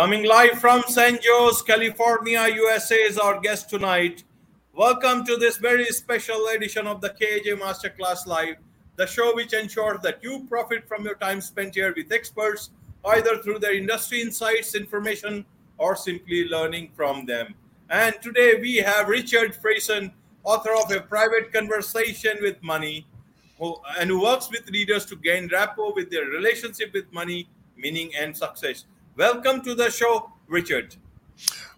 Coming 0.00 0.24
live 0.24 0.58
from 0.58 0.82
San 0.88 1.18
Jose, 1.22 1.62
California, 1.66 2.48
USA 2.54 2.94
is 2.94 3.18
our 3.18 3.38
guest 3.38 3.68
tonight. 3.68 4.24
Welcome 4.72 5.26
to 5.26 5.36
this 5.36 5.58
very 5.58 5.84
special 5.88 6.46
edition 6.56 6.86
of 6.86 7.02
the 7.02 7.10
KAJ 7.10 7.60
Masterclass 7.60 8.26
Live, 8.26 8.56
the 8.96 9.06
show 9.06 9.34
which 9.34 9.52
ensures 9.52 10.00
that 10.00 10.20
you 10.22 10.46
profit 10.48 10.88
from 10.88 11.04
your 11.04 11.16
time 11.16 11.42
spent 11.42 11.74
here 11.74 11.92
with 11.94 12.10
experts, 12.12 12.70
either 13.08 13.42
through 13.42 13.58
their 13.58 13.74
industry 13.74 14.22
insights, 14.22 14.74
information, 14.74 15.44
or 15.76 15.94
simply 15.94 16.48
learning 16.48 16.92
from 16.96 17.26
them. 17.26 17.54
And 17.90 18.14
today 18.22 18.54
we 18.58 18.76
have 18.76 19.06
Richard 19.06 19.54
Friesen, 19.54 20.12
author 20.44 20.72
of 20.82 20.90
A 20.92 21.02
Private 21.02 21.52
Conversation 21.52 22.38
with 22.40 22.56
Money, 22.62 23.06
who, 23.58 23.76
and 23.98 24.08
who 24.08 24.22
works 24.22 24.50
with 24.50 24.66
leaders 24.70 25.04
to 25.04 25.16
gain 25.16 25.50
rapport 25.52 25.92
with 25.92 26.10
their 26.10 26.24
relationship 26.24 26.94
with 26.94 27.12
money, 27.12 27.50
meaning, 27.76 28.10
and 28.18 28.34
success. 28.34 28.86
Welcome 29.20 29.60
to 29.64 29.74
the 29.74 29.90
show, 29.90 30.32
Richard. 30.48 30.96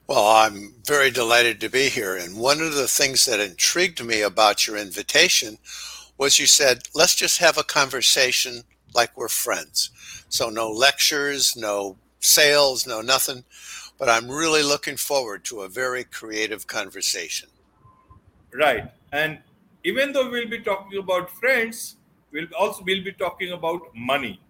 Well, 0.06 0.28
I'm 0.28 0.74
very 0.86 1.10
delighted 1.10 1.60
to 1.62 1.68
be 1.68 1.88
here. 1.88 2.16
And 2.16 2.38
one 2.38 2.60
of 2.60 2.76
the 2.76 2.86
things 2.86 3.24
that 3.24 3.40
intrigued 3.40 4.00
me 4.04 4.22
about 4.22 4.68
your 4.68 4.76
invitation 4.76 5.58
was 6.16 6.38
you 6.38 6.46
said, 6.46 6.84
let's 6.94 7.16
just 7.16 7.38
have 7.38 7.58
a 7.58 7.64
conversation 7.64 8.62
like 8.94 9.16
we're 9.16 9.26
friends. 9.26 9.90
So, 10.28 10.50
no 10.50 10.70
lectures, 10.70 11.56
no 11.56 11.96
sales, 12.20 12.86
no 12.86 13.00
nothing. 13.00 13.42
But 13.98 14.08
I'm 14.08 14.30
really 14.30 14.62
looking 14.62 14.96
forward 14.96 15.42
to 15.46 15.62
a 15.62 15.68
very 15.68 16.04
creative 16.04 16.68
conversation. 16.68 17.48
Right. 18.54 18.88
And 19.10 19.40
even 19.82 20.12
though 20.12 20.30
we'll 20.30 20.48
be 20.48 20.60
talking 20.60 20.96
about 20.96 21.28
friends, 21.28 21.96
we'll 22.30 22.46
also 22.56 22.84
we'll 22.84 23.02
be 23.02 23.10
talking 23.10 23.50
about 23.50 23.80
money. 23.96 24.40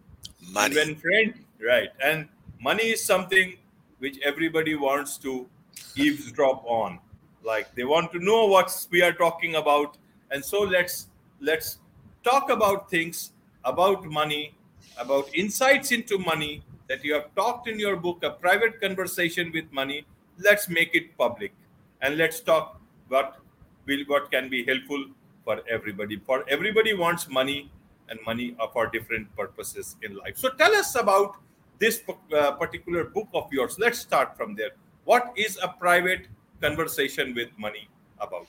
Money. 0.46 0.74
When 0.74 0.96
friend, 0.96 1.34
right. 1.58 1.88
And 2.04 2.28
money 2.62 2.84
is 2.84 3.04
something 3.04 3.56
which 3.98 4.18
everybody 4.24 4.74
wants 4.74 5.18
to 5.18 5.48
eavesdrop 5.96 6.64
on. 6.64 6.98
Like 7.42 7.74
they 7.74 7.84
want 7.84 8.12
to 8.12 8.18
know 8.18 8.46
what 8.46 8.86
we 8.90 9.02
are 9.02 9.12
talking 9.12 9.56
about. 9.56 9.98
And 10.30 10.44
so 10.44 10.60
let's 10.60 11.08
let's 11.40 11.78
talk 12.24 12.50
about 12.50 12.88
things 12.88 13.32
about 13.64 14.04
money 14.04 14.54
about 14.98 15.28
insights 15.34 15.90
into 15.92 16.18
money 16.18 16.62
that 16.88 17.04
you 17.04 17.14
have 17.14 17.34
talked 17.34 17.68
in 17.68 17.78
your 17.78 17.96
book 17.96 18.22
a 18.22 18.30
private 18.30 18.80
conversation 18.80 19.50
with 19.52 19.64
money. 19.72 20.04
Let's 20.38 20.68
make 20.68 20.94
it 20.94 21.16
public 21.18 21.52
and 22.00 22.16
let's 22.16 22.40
talk 22.40 22.80
what 23.08 23.38
will 23.86 24.04
what 24.06 24.30
can 24.30 24.48
be 24.48 24.64
helpful 24.64 25.06
for 25.44 25.60
everybody. 25.68 26.20
For 26.26 26.44
everybody 26.48 26.94
wants 26.94 27.28
money 27.28 27.70
and 28.08 28.20
money 28.24 28.54
for 28.72 28.86
different 28.86 29.34
purposes 29.36 29.96
in 30.02 30.16
life. 30.16 30.36
So 30.36 30.50
tell 30.50 30.74
us 30.74 30.94
about 30.94 31.36
this 31.82 32.00
uh, 32.08 32.52
particular 32.52 33.02
book 33.02 33.28
of 33.34 33.52
yours. 33.52 33.76
Let's 33.76 33.98
start 33.98 34.36
from 34.36 34.54
there. 34.54 34.70
What 35.04 35.32
is 35.34 35.58
a 35.60 35.66
private 35.66 36.28
conversation 36.60 37.34
with 37.34 37.48
money 37.58 37.88
about? 38.20 38.46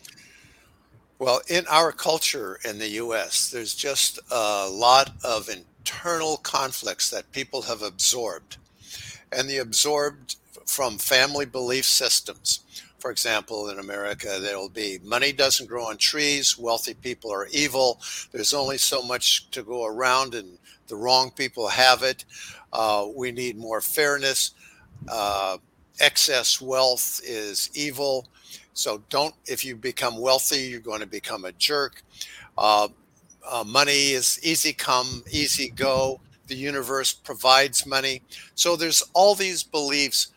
Well, 1.17 1.41
in 1.47 1.65
our 1.67 1.91
culture 1.91 2.59
in 2.63 2.77
the 2.77 2.89
US, 3.03 3.49
there's 3.49 3.73
just 3.73 4.19
a 4.29 4.69
lot 4.69 5.13
of 5.23 5.49
internal 5.49 6.37
conflicts 6.37 7.09
that 7.09 7.31
people 7.31 7.63
have 7.63 7.81
absorbed. 7.81 8.57
And 9.31 9.49
they 9.49 9.57
absorbed 9.57 10.35
from 10.67 10.99
family 10.99 11.47
belief 11.47 11.85
systems. 11.85 12.59
For 13.03 13.11
example, 13.11 13.67
in 13.67 13.79
America, 13.79 14.37
there'll 14.39 14.69
be 14.69 14.97
money 15.03 15.33
doesn't 15.33 15.67
grow 15.67 15.87
on 15.87 15.97
trees, 15.97 16.57
wealthy 16.57 16.93
people 16.93 17.33
are 17.33 17.47
evil, 17.47 17.99
there's 18.31 18.53
only 18.53 18.77
so 18.77 19.01
much 19.01 19.51
to 19.51 19.61
go 19.61 19.85
around, 19.85 20.35
and 20.35 20.57
the 20.87 20.95
wrong 20.95 21.29
people 21.29 21.67
have 21.67 22.01
it. 22.01 22.23
Uh, 22.71 23.07
we 23.13 23.33
need 23.33 23.57
more 23.57 23.81
fairness. 23.81 24.51
Uh, 25.09 25.57
excess 25.99 26.61
wealth 26.61 27.19
is 27.25 27.69
evil. 27.73 28.25
So 28.73 29.03
don't, 29.09 29.35
if 29.47 29.65
you 29.65 29.75
become 29.75 30.17
wealthy, 30.17 30.61
you're 30.61 30.79
going 30.79 31.01
to 31.01 31.05
become 31.05 31.43
a 31.43 31.51
jerk. 31.51 32.03
Uh, 32.57 32.87
uh, 33.45 33.65
money 33.67 34.11
is 34.11 34.39
easy 34.43 34.71
come, 34.71 35.25
easy 35.29 35.71
go. 35.71 36.21
The 36.47 36.55
universe 36.55 37.11
provides 37.11 37.85
money. 37.85 38.21
So 38.55 38.77
there's 38.77 39.03
all 39.11 39.35
these 39.35 39.61
beliefs 39.61 40.32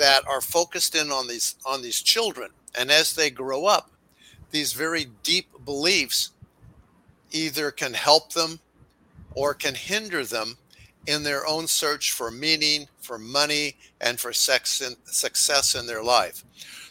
that 0.00 0.26
are 0.26 0.40
focused 0.40 0.94
in 0.94 1.12
on 1.12 1.28
these 1.28 1.56
on 1.66 1.82
these 1.82 2.00
children, 2.00 2.50
and 2.74 2.90
as 2.90 3.12
they 3.12 3.30
grow 3.30 3.66
up, 3.66 3.90
these 4.50 4.72
very 4.72 5.08
deep 5.22 5.46
beliefs 5.64 6.30
either 7.30 7.70
can 7.70 7.92
help 7.92 8.32
them 8.32 8.60
or 9.34 9.52
can 9.52 9.74
hinder 9.74 10.24
them 10.24 10.56
in 11.06 11.22
their 11.22 11.46
own 11.46 11.66
search 11.66 12.12
for 12.12 12.30
meaning, 12.30 12.88
for 12.98 13.18
money, 13.18 13.76
and 14.00 14.18
for 14.18 14.32
sex 14.32 14.82
success 15.04 15.74
in 15.74 15.86
their 15.86 16.02
life. 16.02 16.44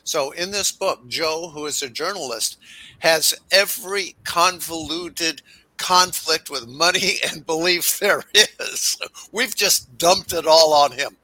So, 0.04 0.30
in 0.32 0.52
this 0.52 0.72
book, 0.72 1.08
Joe, 1.08 1.50
who 1.50 1.66
is 1.66 1.82
a 1.82 1.90
journalist, 1.90 2.58
has 3.00 3.34
every 3.52 4.16
convoluted 4.24 5.42
conflict 5.78 6.52
with 6.52 6.68
money 6.68 7.16
and 7.32 7.44
belief 7.44 7.98
there 8.00 8.24
is. 8.36 9.00
We've 9.32 9.56
just 9.56 9.98
dumped 9.98 10.32
it 10.34 10.46
all 10.46 10.74
on 10.74 10.92
him. 10.92 11.18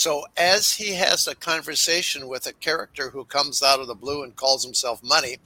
So, 0.00 0.24
as 0.38 0.72
he 0.72 0.94
has 0.94 1.28
a 1.28 1.34
conversation 1.34 2.26
with 2.26 2.46
a 2.46 2.54
character 2.54 3.10
who 3.10 3.24
comes 3.26 3.62
out 3.62 3.80
of 3.80 3.86
the 3.86 3.94
blue 3.94 4.22
and 4.22 4.34
calls 4.34 4.64
himself 4.64 5.02
Money, 5.02 5.36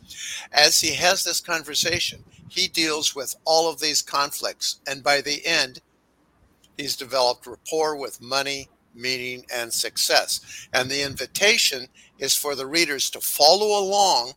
as 0.53 0.81
he 0.81 0.95
has 0.95 1.25
this 1.25 1.41
conversation, 1.41 2.23
he 2.49 2.69
deals 2.69 3.17
with 3.17 3.35
all 3.45 3.69
of 3.69 3.81
these 3.81 4.01
conflicts. 4.01 4.81
And 4.87 5.03
by 5.03 5.21
the 5.23 5.45
end, 5.45 5.81
He's 6.77 6.97
developed 6.97 7.47
rapport 7.47 7.97
with 7.97 8.21
money, 8.21 8.69
meaning, 8.95 9.45
and 9.53 9.73
success. 9.73 10.69
And 10.73 10.89
the 10.91 11.03
invitation 11.03 11.89
is 12.21 12.35
for 12.37 12.55
the 12.55 12.67
readers 12.67 13.11
to 13.11 13.21
follow 13.21 13.79
along, 13.79 14.35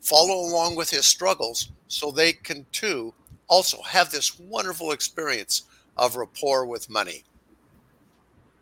follow 0.00 0.36
along 0.48 0.76
with 0.76 0.90
his 0.90 1.06
struggles 1.06 1.70
so 1.88 2.10
they 2.10 2.32
can 2.32 2.66
too 2.72 3.14
also 3.48 3.82
have 3.82 4.10
this 4.10 4.38
wonderful 4.38 4.92
experience 4.92 5.62
of 5.96 6.16
rapport 6.16 6.66
with 6.66 6.90
money. 6.90 7.24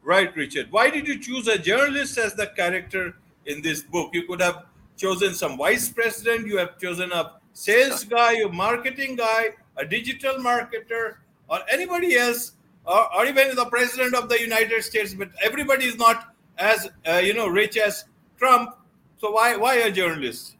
Right, 0.06 0.30
Richard. 0.36 0.70
Why 0.70 0.88
did 0.88 1.08
you 1.08 1.18
choose 1.18 1.48
a 1.48 1.58
journalist 1.58 2.16
as 2.16 2.32
the 2.34 2.46
character 2.46 3.16
in 3.44 3.60
this 3.60 3.82
book? 3.82 4.10
You 4.14 4.22
could 4.22 4.40
have 4.40 4.66
chosen 4.96 5.34
some 5.34 5.58
vice 5.58 5.88
president, 5.88 6.46
you 6.46 6.58
have 6.58 6.78
chosen 6.78 7.10
a 7.10 7.32
sales 7.54 8.04
guy, 8.04 8.34
a 8.34 8.48
marketing 8.48 9.16
guy, 9.16 9.48
a 9.76 9.84
digital 9.84 10.36
marketer, 10.36 11.16
or 11.48 11.58
anybody 11.68 12.14
else 12.14 12.52
or, 12.84 13.12
or 13.16 13.26
even 13.26 13.56
the 13.56 13.64
president 13.64 14.14
of 14.14 14.28
the 14.28 14.40
United 14.40 14.80
States, 14.84 15.12
but 15.12 15.28
everybody 15.42 15.86
is 15.86 15.96
not 15.96 16.36
as 16.56 16.88
uh, 17.08 17.16
you 17.16 17.34
know 17.34 17.48
rich 17.48 17.76
as 17.76 18.04
Trump. 18.38 18.76
So 19.20 19.32
why 19.32 19.56
why 19.56 19.74
a 19.74 19.90
journalist? 19.90 20.54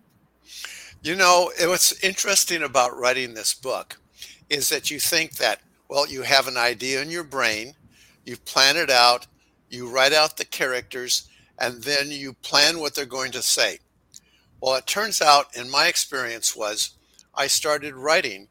You 1.04 1.14
know, 1.14 1.52
what's 1.60 2.02
interesting 2.02 2.64
about 2.64 2.98
writing 2.98 3.34
this 3.34 3.54
book 3.54 3.96
is 4.50 4.70
that 4.70 4.90
you 4.90 4.98
think 4.98 5.36
that 5.36 5.60
well, 5.88 6.08
you 6.08 6.22
have 6.22 6.48
an 6.48 6.56
idea 6.56 7.00
in 7.00 7.10
your 7.10 7.22
brain, 7.22 7.74
you 8.24 8.36
plan 8.38 8.76
it 8.76 8.90
out, 8.90 9.28
you 9.76 9.88
write 9.88 10.12
out 10.12 10.36
the 10.36 10.44
characters, 10.44 11.28
and 11.58 11.82
then 11.82 12.10
you 12.10 12.32
plan 12.32 12.80
what 12.80 12.94
they're 12.94 13.06
going 13.06 13.32
to 13.32 13.42
say. 13.42 13.78
Well, 14.60 14.74
it 14.76 14.86
turns 14.86 15.20
out, 15.20 15.56
in 15.56 15.70
my 15.70 15.86
experience, 15.86 16.56
was 16.56 16.90
I 17.34 17.46
started 17.46 17.94
writing 17.94 18.48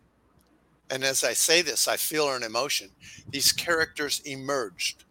and 0.90 1.04
as 1.04 1.24
I 1.24 1.34
say 1.34 1.62
this, 1.62 1.88
I 1.88 1.98
feel 1.98 2.32
an 2.32 2.44
emotion. 2.44 2.92
These 3.30 3.52
characters 3.52 4.22
emerged. 4.26 5.04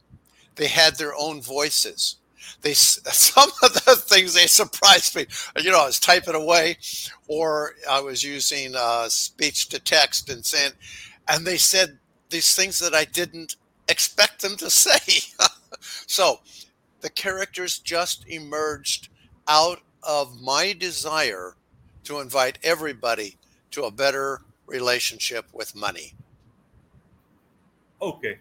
They 0.57 0.69
had 0.69 0.97
their 0.97 1.15
own 1.19 1.43
voices. 1.43 2.17
They 2.63 2.75
some 2.75 3.51
of 3.63 3.75
the 3.75 3.97
things 3.97 4.35
they 4.35 4.47
surprised 4.47 5.17
me. 5.17 5.27
You 5.61 5.73
know, 5.73 5.83
I 5.83 5.87
was 5.87 5.99
typing 5.99 6.35
away, 6.35 6.79
or 7.27 7.73
I 7.91 8.01
was 8.01 8.23
using 8.23 8.75
uh, 8.77 9.09
speech 9.09 9.69
to 9.71 9.81
text 9.81 10.31
and 10.31 10.45
saying, 10.45 10.73
and 11.29 11.45
they 11.47 11.57
said 11.57 11.99
these 12.31 12.55
things 12.55 12.79
that 12.79 12.95
I 12.95 13.05
didn't 13.05 13.57
expect 13.89 14.43
them 14.43 14.57
to 14.57 14.71
say. 14.71 15.33
So, 16.15 16.39
the 17.01 17.11
characters 17.11 17.81
just 17.81 18.25
emerged 18.29 19.09
out 19.49 19.81
of 20.05 20.41
my 20.41 20.73
desire 20.73 21.57
to 22.05 22.21
invite 22.21 22.57
everybody 22.63 23.37
to 23.73 23.83
a 23.83 23.91
better 23.91 24.43
relationship 24.69 25.47
with 25.53 25.75
money. 25.75 26.15
Okay, 28.01 28.39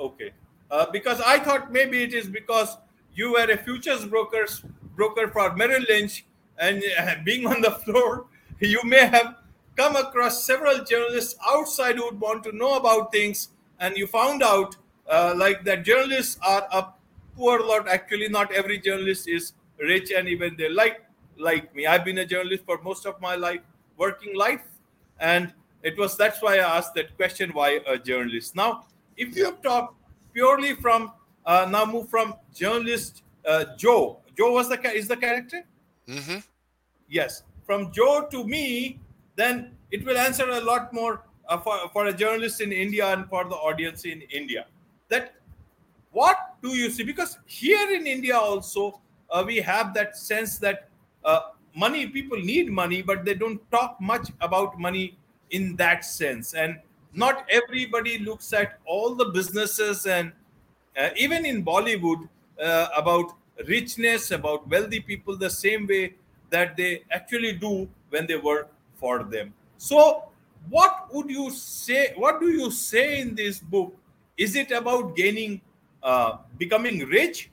okay. 0.00 0.32
Uh, 0.68 0.86
because 0.90 1.20
I 1.20 1.38
thought 1.38 1.70
maybe 1.70 2.02
it 2.02 2.14
is 2.14 2.26
because 2.26 2.76
you 3.14 3.34
were 3.34 3.48
a 3.48 3.58
futures 3.58 4.04
brokers 4.04 4.64
broker 4.96 5.28
for 5.28 5.54
Merrill 5.54 5.84
Lynch, 5.88 6.24
and 6.58 6.82
uh, 6.98 7.14
being 7.24 7.46
on 7.46 7.60
the 7.60 7.70
floor, 7.70 8.26
you 8.58 8.80
may 8.82 9.06
have 9.06 9.36
come 9.76 9.94
across 9.94 10.42
several 10.42 10.82
journalists 10.82 11.36
outside 11.46 11.94
who 11.94 12.06
would 12.06 12.18
want 12.18 12.42
to 12.42 12.50
know 12.50 12.74
about 12.74 13.12
things, 13.12 13.50
and 13.78 13.96
you 13.96 14.08
found 14.08 14.42
out 14.42 14.74
uh, 15.08 15.34
like 15.36 15.64
that 15.64 15.84
journalists 15.84 16.38
are 16.42 16.66
a 16.72 16.86
poor 17.36 17.60
lot. 17.60 17.88
Actually, 17.88 18.28
not 18.28 18.52
every 18.52 18.78
journalist 18.78 19.28
is 19.28 19.52
rich, 19.78 20.10
and 20.10 20.28
even 20.28 20.56
they 20.56 20.68
like 20.68 21.04
like 21.38 21.74
me. 21.74 21.86
I've 21.86 22.04
been 22.04 22.18
a 22.18 22.26
journalist 22.26 22.64
for 22.64 22.80
most 22.82 23.06
of 23.06 23.20
my 23.20 23.34
life, 23.34 23.60
working 23.96 24.36
life, 24.36 24.62
and 25.18 25.52
it 25.82 25.98
was 25.98 26.16
that's 26.16 26.42
why 26.42 26.56
I 26.56 26.76
asked 26.78 26.94
that 26.94 27.16
question 27.16 27.50
why 27.50 27.80
a 27.86 27.98
journalist. 27.98 28.56
Now, 28.56 28.86
if 29.16 29.36
you 29.36 29.44
have 29.44 29.62
talked 29.62 29.96
purely 30.32 30.74
from 30.74 31.12
uh, 31.46 31.66
now 31.70 31.84
move 31.84 32.08
from 32.08 32.34
journalist 32.54 33.22
uh, 33.46 33.64
Joe. 33.76 34.18
Joe 34.36 34.52
was 34.52 34.68
the 34.68 34.80
is 34.92 35.08
the 35.08 35.16
character. 35.16 35.62
Mm-hmm. 36.08 36.38
Yes, 37.08 37.42
from 37.66 37.92
Joe 37.92 38.26
to 38.30 38.44
me, 38.44 38.98
then 39.36 39.72
it 39.90 40.04
will 40.04 40.18
answer 40.18 40.48
a 40.48 40.60
lot 40.60 40.92
more 40.92 41.22
uh, 41.48 41.58
for 41.58 41.78
for 41.92 42.06
a 42.06 42.12
journalist 42.12 42.60
in 42.60 42.72
India 42.72 43.06
and 43.12 43.28
for 43.28 43.44
the 43.44 43.56
audience 43.56 44.04
in 44.04 44.22
India. 44.22 44.66
That 45.08 45.34
what 46.14 46.54
do 46.62 46.70
you 46.70 46.90
see? 46.90 47.02
Because 47.02 47.38
here 47.44 47.90
in 47.90 48.06
India 48.06 48.36
also 48.38 49.00
uh, 49.30 49.42
we 49.46 49.56
have 49.56 49.92
that 49.94 50.16
sense 50.16 50.58
that 50.58 50.88
uh, 51.24 51.40
money 51.74 52.06
people 52.06 52.38
need 52.38 52.70
money, 52.70 53.02
but 53.02 53.24
they 53.24 53.34
don't 53.34 53.60
talk 53.70 54.00
much 54.00 54.30
about 54.40 54.78
money 54.78 55.18
in 55.50 55.76
that 55.76 56.04
sense. 56.04 56.54
And 56.54 56.78
not 57.12 57.44
everybody 57.50 58.18
looks 58.18 58.52
at 58.52 58.78
all 58.86 59.14
the 59.14 59.26
businesses 59.26 60.06
and 60.06 60.32
uh, 60.96 61.10
even 61.16 61.44
in 61.44 61.64
bollywood 61.64 62.28
uh, 62.60 62.88
about 62.96 63.32
richness 63.68 64.30
about 64.32 64.68
wealthy 64.68 65.00
people 65.00 65.36
the 65.36 65.50
same 65.50 65.86
way 65.86 66.14
that 66.50 66.76
they 66.76 67.02
actually 67.10 67.52
do 67.52 67.88
when 68.10 68.26
they 68.26 68.36
work 68.36 68.72
for 68.96 69.22
them. 69.24 69.52
So 69.78 70.24
what 70.70 71.08
would 71.12 71.30
you 71.30 71.50
say 71.50 72.14
what 72.16 72.40
do 72.40 72.48
you 72.48 72.70
say 72.70 73.20
in 73.20 73.34
this 73.34 73.60
book? 73.60 73.96
Is 74.36 74.56
it 74.56 74.70
about 74.72 75.14
gaining 75.14 75.60
uh, 76.04 76.36
becoming 76.58 77.00
rich 77.08 77.50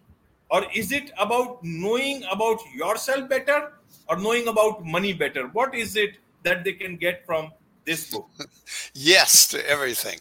or 0.50 0.65
is 0.75 0.92
it 0.92 1.12
about 1.18 1.63
knowing 1.63 2.24
about 2.31 2.59
yourself 2.75 3.27
better 3.30 3.74
or 4.07 4.18
knowing 4.18 4.48
about 4.48 4.86
money 4.86 5.13
better 5.13 5.48
what 5.48 5.74
is 5.74 5.95
it 5.95 6.18
that 6.44 6.63
they 6.63 6.74
can 6.74 6.98
get 6.98 7.25
from 7.25 7.51
this 7.86 8.12
book? 8.12 8.30
yes, 8.94 9.48
to 9.48 9.68
everything. 9.68 10.19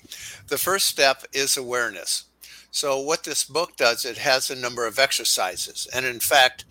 The 0.49 0.59
first 0.59 0.87
step 0.87 1.25
is 1.33 1.57
awareness. 1.57 2.25
So, 2.71 3.01
what 3.01 3.25
this 3.25 3.45
book 3.45 3.77
does, 3.77 4.05
it 4.05 4.19
has 4.19 4.51
a 4.51 4.55
number 4.55 4.87
of 4.87 4.99
exercises, 4.99 5.89
and 5.93 6.07
in 6.07 6.21
fact, 6.21 6.65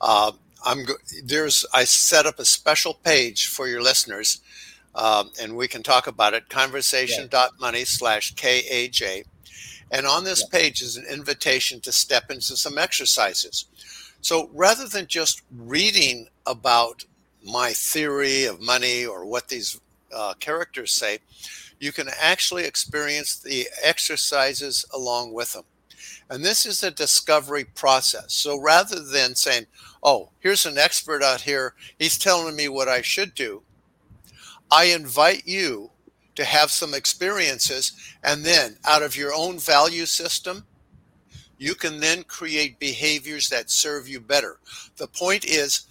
uh, 0.00 0.32
I'm 0.64 0.84
there's 1.24 1.64
I 1.72 1.84
set 1.84 2.26
up 2.26 2.40
a 2.40 2.44
special 2.44 2.94
page 2.94 3.46
for 3.46 3.68
your 3.68 3.80
listeners, 3.80 4.40
um, 4.96 5.30
and 5.40 5.56
we 5.56 5.68
can 5.68 5.84
talk 5.84 6.08
about 6.08 6.34
it. 6.34 6.48
Conversation.money 6.48 7.84
slash 7.84 8.34
kaj, 8.34 9.24
and 9.90 10.06
on 10.06 10.24
this 10.24 10.44
yeah. 10.44 10.58
page 10.58 10.82
is 10.82 10.96
an 10.96 11.06
invitation 11.10 11.80
to 11.80 11.92
step 11.92 12.30
into 12.30 12.56
some 12.56 12.78
exercises. 12.78 13.66
So 14.20 14.50
rather 14.52 14.86
than 14.86 15.06
just 15.06 15.42
reading 15.56 16.28
about 16.46 17.04
my 17.44 17.70
theory 17.72 18.44
of 18.44 18.60
money 18.60 19.06
or 19.06 19.24
what 19.24 19.48
these 19.48 19.80
uh, 20.14 20.34
characters 20.40 20.92
say, 20.92 21.18
you 21.80 21.92
can 21.92 22.08
actually 22.20 22.64
experience 22.64 23.38
the 23.38 23.68
exercises 23.82 24.84
along 24.92 25.32
with 25.32 25.52
them. 25.52 25.64
And 26.30 26.44
this 26.44 26.66
is 26.66 26.82
a 26.82 26.90
discovery 26.90 27.64
process. 27.64 28.34
So 28.34 28.60
rather 28.60 29.00
than 29.00 29.34
saying, 29.34 29.66
oh, 30.02 30.30
here's 30.40 30.66
an 30.66 30.78
expert 30.78 31.22
out 31.22 31.40
here, 31.40 31.74
he's 31.98 32.18
telling 32.18 32.54
me 32.54 32.68
what 32.68 32.88
I 32.88 33.02
should 33.02 33.34
do, 33.34 33.62
I 34.70 34.86
invite 34.86 35.46
you 35.46 35.90
to 36.38 36.44
have 36.44 36.70
some 36.70 36.94
experiences. 36.94 37.94
And 38.22 38.44
then 38.44 38.76
out 38.84 39.02
of 39.02 39.16
your 39.16 39.34
own 39.34 39.58
value 39.58 40.06
system, 40.06 40.64
you 41.58 41.74
can 41.74 41.98
then 41.98 42.22
create 42.22 42.78
behaviors 42.78 43.48
that 43.48 43.70
serve 43.70 44.08
you 44.08 44.20
better. 44.20 44.60
The 44.98 45.08
point 45.08 45.44
is 45.44 45.88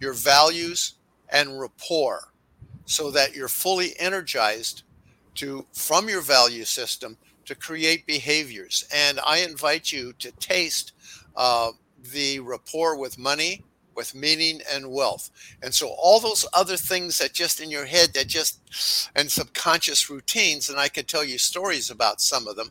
your 0.00 0.14
values 0.14 0.94
and 1.28 1.60
rapport 1.60 2.32
so 2.86 3.10
that 3.10 3.34
you're 3.34 3.46
fully 3.46 3.92
energized 3.98 4.84
to 5.34 5.66
from 5.74 6.08
your 6.08 6.22
value 6.22 6.64
system 6.64 7.18
to 7.44 7.54
create 7.54 8.06
behaviors. 8.06 8.86
And 8.90 9.20
I 9.20 9.40
invite 9.40 9.92
you 9.92 10.14
to 10.14 10.32
taste 10.32 10.92
uh, 11.36 11.72
the 12.10 12.40
rapport 12.40 12.96
with 12.96 13.18
money, 13.18 13.64
with 14.00 14.14
meaning 14.14 14.62
and 14.72 14.90
wealth. 14.90 15.30
And 15.62 15.74
so 15.74 15.88
all 15.98 16.20
those 16.20 16.46
other 16.54 16.78
things 16.78 17.18
that 17.18 17.34
just 17.34 17.60
in 17.60 17.70
your 17.70 17.84
head 17.84 18.14
that 18.14 18.28
just 18.28 19.10
and 19.14 19.30
subconscious 19.30 20.08
routines, 20.08 20.70
and 20.70 20.80
I 20.80 20.88
could 20.88 21.06
tell 21.06 21.22
you 21.22 21.36
stories 21.36 21.90
about 21.90 22.22
some 22.22 22.48
of 22.48 22.56
them 22.56 22.70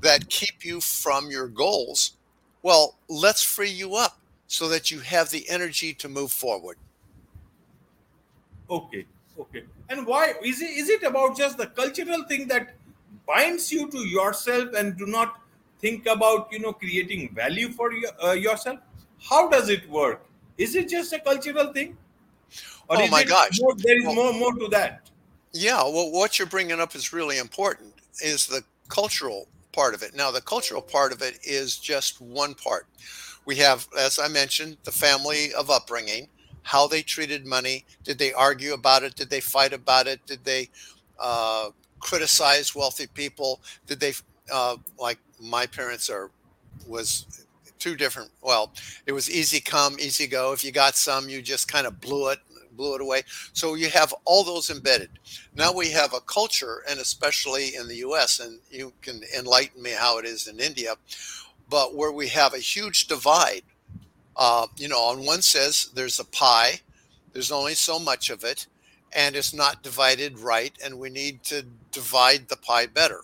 that 0.00 0.28
keep 0.28 0.64
you 0.64 0.80
from 0.80 1.28
your 1.28 1.48
goals. 1.48 2.12
Well, 2.62 2.98
let's 3.08 3.42
free 3.42 3.74
you 3.82 3.96
up 3.96 4.20
so 4.46 4.68
that 4.68 4.92
you 4.92 5.00
have 5.00 5.30
the 5.30 5.44
energy 5.50 5.92
to 5.94 6.08
move 6.08 6.30
forward. 6.30 6.76
Okay. 8.70 9.04
Okay. 9.36 9.64
And 9.88 10.06
why 10.06 10.34
is 10.44 10.62
it 10.62 10.70
is 10.82 10.88
it 10.88 11.02
about 11.02 11.36
just 11.36 11.58
the 11.58 11.66
cultural 11.66 12.22
thing 12.28 12.46
that 12.46 12.74
binds 13.26 13.72
you 13.72 13.90
to 13.90 13.98
yourself 13.98 14.68
and 14.78 14.96
do 14.96 15.06
not 15.06 15.40
think 15.80 16.06
about 16.06 16.52
you 16.52 16.60
know 16.60 16.72
creating 16.72 17.34
value 17.34 17.70
for 17.70 17.90
uh, 18.22 18.32
yourself? 18.32 18.78
How 19.28 19.48
does 19.48 19.68
it 19.68 19.90
work? 19.90 20.24
Is 20.58 20.74
it 20.74 20.88
just 20.88 21.12
a 21.12 21.18
cultural 21.18 21.72
thing? 21.72 21.96
Or 22.88 23.00
oh 23.00 23.08
my 23.08 23.24
gosh! 23.24 23.58
More, 23.60 23.74
there 23.76 23.98
is 23.98 24.04
well, 24.04 24.14
more 24.14 24.32
more 24.32 24.54
to 24.54 24.68
that. 24.68 25.10
Yeah. 25.52 25.82
Well, 25.82 26.12
what 26.12 26.38
you're 26.38 26.46
bringing 26.46 26.80
up 26.80 26.94
is 26.94 27.12
really 27.12 27.38
important. 27.38 27.94
Is 28.20 28.46
the 28.46 28.62
cultural 28.88 29.48
part 29.72 29.94
of 29.94 30.02
it. 30.02 30.14
Now, 30.14 30.30
the 30.30 30.40
cultural 30.40 30.80
part 30.80 31.12
of 31.12 31.20
it 31.20 31.38
is 31.42 31.76
just 31.76 32.20
one 32.20 32.54
part. 32.54 32.86
We 33.44 33.56
have, 33.56 33.86
as 33.98 34.18
I 34.18 34.28
mentioned, 34.28 34.76
the 34.84 34.92
family 34.92 35.52
of 35.52 35.70
upbringing 35.70 36.28
how 36.62 36.86
they 36.86 37.02
treated 37.02 37.44
money. 37.46 37.84
Did 38.04 38.18
they 38.18 38.32
argue 38.32 38.72
about 38.72 39.02
it? 39.02 39.14
Did 39.14 39.28
they 39.30 39.40
fight 39.40 39.74
about 39.74 40.06
it? 40.06 40.24
Did 40.26 40.44
they 40.44 40.70
uh, 41.20 41.70
criticize 42.00 42.74
wealthy 42.74 43.06
people? 43.06 43.60
Did 43.86 44.00
they 44.00 44.14
uh, 44.52 44.76
like 44.98 45.18
my 45.38 45.66
parents 45.66 46.08
are 46.08 46.30
was 46.86 47.43
two 47.84 47.96
different. 47.96 48.30
Well, 48.42 48.72
it 49.06 49.12
was 49.12 49.30
easy 49.30 49.60
come, 49.60 49.96
easy 50.00 50.26
go. 50.26 50.52
If 50.52 50.64
you 50.64 50.72
got 50.72 50.96
some, 50.96 51.28
you 51.28 51.42
just 51.42 51.68
kind 51.68 51.86
of 51.86 52.00
blew 52.00 52.30
it 52.30 52.38
blew 52.76 52.96
it 52.96 53.00
away. 53.00 53.22
So 53.52 53.74
you 53.74 53.88
have 53.90 54.12
all 54.24 54.42
those 54.42 54.68
embedded. 54.68 55.10
Now 55.54 55.72
we 55.72 55.90
have 55.90 56.12
a 56.12 56.20
culture, 56.20 56.82
and 56.90 56.98
especially 56.98 57.76
in 57.76 57.86
the 57.86 57.98
U.S., 57.98 58.40
and 58.40 58.58
you 58.68 58.92
can 59.00 59.20
enlighten 59.38 59.80
me 59.80 59.92
how 59.92 60.18
it 60.18 60.24
is 60.24 60.48
in 60.48 60.58
India, 60.58 60.94
but 61.70 61.94
where 61.94 62.10
we 62.10 62.26
have 62.28 62.52
a 62.52 62.58
huge 62.58 63.06
divide 63.06 63.62
uh, 64.36 64.66
you 64.76 64.88
know, 64.88 64.98
on 64.98 65.24
one 65.24 65.42
says 65.42 65.90
there's 65.94 66.18
a 66.18 66.24
pie, 66.24 66.80
there's 67.32 67.52
only 67.52 67.74
so 67.74 67.98
much 67.98 68.30
of 68.30 68.44
it, 68.44 68.66
and 69.12 69.36
it's 69.36 69.54
not 69.54 69.82
divided 69.82 70.38
right, 70.38 70.72
and 70.84 70.98
we 70.98 71.10
need 71.10 71.42
to 71.44 71.64
divide 71.92 72.48
the 72.48 72.56
pie 72.56 72.86
better. 72.86 73.22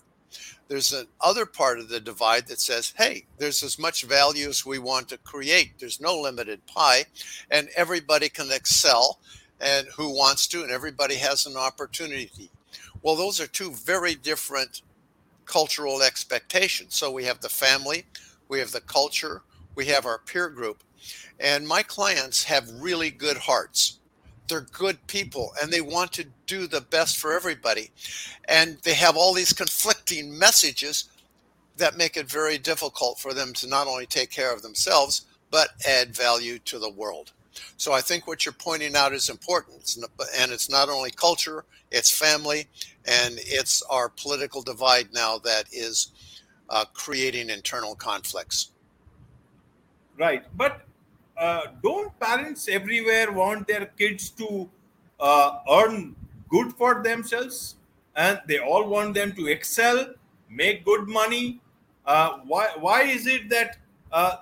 There's 0.71 0.93
an 0.93 1.09
other 1.21 1.47
part 1.47 1.81
of 1.81 1.89
the 1.89 1.99
divide 1.99 2.47
that 2.47 2.61
says, 2.61 2.95
hey, 2.97 3.25
there's 3.39 3.65
as 3.65 3.77
much 3.77 4.05
value 4.05 4.49
as 4.49 4.65
we 4.65 4.79
want 4.79 5.09
to 5.09 5.19
create. 5.19 5.73
There's 5.81 6.01
no 6.01 6.17
limited 6.17 6.65
pie, 6.67 7.07
and 7.51 7.69
everybody 7.75 8.29
can 8.29 8.53
excel, 8.53 9.19
and 9.61 9.89
who 9.97 10.17
wants 10.17 10.47
to, 10.47 10.63
and 10.63 10.71
everybody 10.71 11.17
has 11.17 11.45
an 11.45 11.57
opportunity. 11.57 12.53
Well, 13.03 13.17
those 13.17 13.41
are 13.41 13.49
two 13.49 13.73
very 13.73 14.15
different 14.15 14.83
cultural 15.45 16.03
expectations. 16.03 16.95
So 16.95 17.11
we 17.11 17.25
have 17.25 17.41
the 17.41 17.49
family, 17.49 18.05
we 18.49 18.61
have 18.61 18.71
the 18.71 18.81
culture, 18.81 19.43
we 19.75 19.87
have 19.87 20.07
our 20.07 20.19
peer 20.19 20.49
group, 20.49 20.85
and 21.41 21.67
my 21.67 21.83
clients 21.83 22.45
have 22.45 22.71
really 22.81 23.11
good 23.11 23.39
hearts. 23.39 23.99
They're 24.51 24.67
good 24.73 25.07
people 25.07 25.53
and 25.63 25.73
they 25.73 25.81
want 25.81 26.13
to 26.13 26.27
do 26.47 26.67
the 26.67 26.83
best 26.83 27.19
for 27.19 27.33
everybody. 27.33 27.91
And 28.49 28.79
they 28.83 28.95
have 28.95 29.17
all 29.17 29.33
these 29.33 29.53
conflicting 29.53 30.37
messages 30.39 31.09
that 31.77 31.97
make 31.97 32.17
it 32.17 32.31
very 32.31 32.59
difficult 32.59 33.19
for 33.19 33.33
them 33.33 33.53
to 33.55 33.69
not 33.69 33.87
only 33.87 34.07
take 34.07 34.31
care 34.31 34.53
of 34.53 34.63
themselves, 34.63 35.27
but 35.51 35.71
add 35.89 36.15
value 36.15 36.59
to 36.61 36.79
the 36.79 36.91
world. 36.91 37.33
So 37.77 37.93
I 37.93 38.01
think 38.01 38.27
what 38.27 38.45
you're 38.45 38.53
pointing 38.53 38.95
out 38.95 39.13
is 39.13 39.29
important. 39.29 39.97
and 40.39 40.53
it's 40.53 40.69
not 40.69 40.89
only 40.89 41.11
culture, 41.11 41.65
it's 41.91 42.11
family, 42.11 42.67
and 43.07 43.35
it's 43.39 43.83
our 43.83 44.09
political 44.09 44.63
divide 44.63 45.09
now 45.13 45.39
that 45.39 45.65
is 45.73 46.13
uh, 46.69 46.85
creating 46.93 47.51
internal 47.51 47.95
conflicts. 47.95 48.71
Right. 50.19 50.45
But 50.57 50.83
uh, 51.41 51.63
don't 51.83 52.19
parents 52.21 52.69
everywhere 52.69 53.33
want 53.33 53.67
their 53.67 53.87
kids 53.99 54.31
to 54.31 54.69
uh, 55.19 55.59
earn 55.71 56.15
good 56.49 56.73
for 56.75 57.03
themselves? 57.03 57.77
And 58.15 58.41
they 58.47 58.59
all 58.59 58.87
want 58.89 59.15
them 59.15 59.33
to 59.33 59.47
excel 59.47 60.15
make 60.51 60.85
good 60.85 61.09
money. 61.09 61.61
Uh, 62.05 62.39
why 62.47 62.69
why 62.79 63.03
is 63.03 63.27
it 63.27 63.49
that 63.51 63.79
uh, 64.13 64.37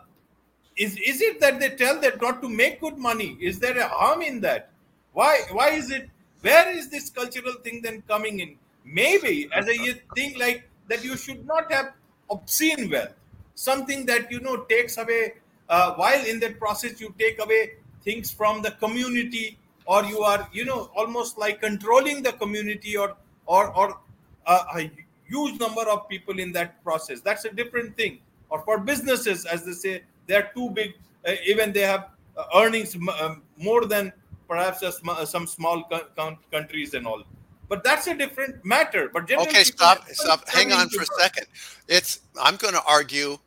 is 0.76 0.96
is 0.96 1.20
it 1.20 1.40
that 1.40 1.60
they 1.60 1.70
tell 1.70 2.00
them 2.00 2.12
not 2.20 2.40
to 2.42 2.48
make 2.48 2.80
good 2.80 2.96
money? 2.96 3.36
Is 3.40 3.58
there 3.58 3.78
a 3.78 3.88
harm 3.88 4.22
in 4.22 4.40
that? 4.40 4.70
Why 5.12 5.42
why 5.52 5.70
is 5.70 5.90
it 5.90 6.08
where 6.40 6.70
is 6.70 6.88
this 6.88 7.10
cultural 7.10 7.54
thing 7.62 7.82
then 7.82 8.02
coming 8.08 8.40
in? 8.40 8.56
Maybe 8.84 9.50
as 9.52 9.68
a 9.68 9.76
thing 10.14 10.38
like 10.38 10.68
that 10.88 11.04
you 11.04 11.16
should 11.16 11.46
not 11.46 11.70
have 11.70 11.92
obscene 12.30 12.90
wealth. 12.90 13.14
Something 13.54 14.06
that 14.06 14.30
you 14.30 14.40
know 14.40 14.56
takes 14.64 14.96
away 14.96 15.34
uh, 15.68 15.94
while 15.94 16.24
in 16.24 16.40
that 16.40 16.58
process 16.58 17.00
you 17.00 17.14
take 17.18 17.42
away 17.42 17.72
things 18.02 18.30
from 18.30 18.62
the 18.62 18.70
community 18.72 19.58
or 19.86 20.04
you 20.04 20.20
are 20.20 20.48
you 20.52 20.64
know 20.64 20.90
almost 20.96 21.38
like 21.38 21.60
controlling 21.60 22.22
the 22.22 22.32
community 22.32 22.96
or 22.96 23.16
or 23.46 23.70
or 23.76 23.98
uh, 24.46 24.64
a 24.76 24.90
huge 25.26 25.58
number 25.60 25.82
of 25.88 26.08
people 26.08 26.38
in 26.38 26.52
that 26.52 26.82
process 26.82 27.20
that's 27.20 27.44
a 27.44 27.50
different 27.50 27.96
thing 27.96 28.18
or 28.50 28.60
for 28.62 28.78
businesses 28.78 29.44
as 29.44 29.64
they 29.64 29.72
say 29.72 30.02
they're 30.28 30.50
too 30.54 30.70
big. 30.70 30.94
Uh, 31.26 31.32
even 31.44 31.72
they 31.72 31.80
have 31.80 32.10
uh, 32.36 32.44
earnings 32.54 32.96
um, 33.20 33.42
more 33.56 33.86
than 33.86 34.12
perhaps 34.46 34.80
sm- 34.80 35.08
uh, 35.08 35.24
some 35.24 35.46
small 35.46 35.82
co- 35.84 36.38
countries 36.52 36.94
and 36.94 37.06
all. 37.06 37.24
But 37.68 37.82
that's 37.82 38.06
a 38.06 38.14
different 38.14 38.64
matter. 38.64 39.10
But 39.12 39.26
generally, 39.26 39.50
okay, 39.50 39.64
stop, 39.64 40.08
stop. 40.10 40.48
Hang 40.48 40.72
on 40.72 40.88
for 40.88 41.02
a 41.02 41.06
second. 41.20 41.46
It's. 41.88 42.20
I'm 42.40 42.56
going 42.56 42.74
to 42.74 42.82
argue, 42.84 43.38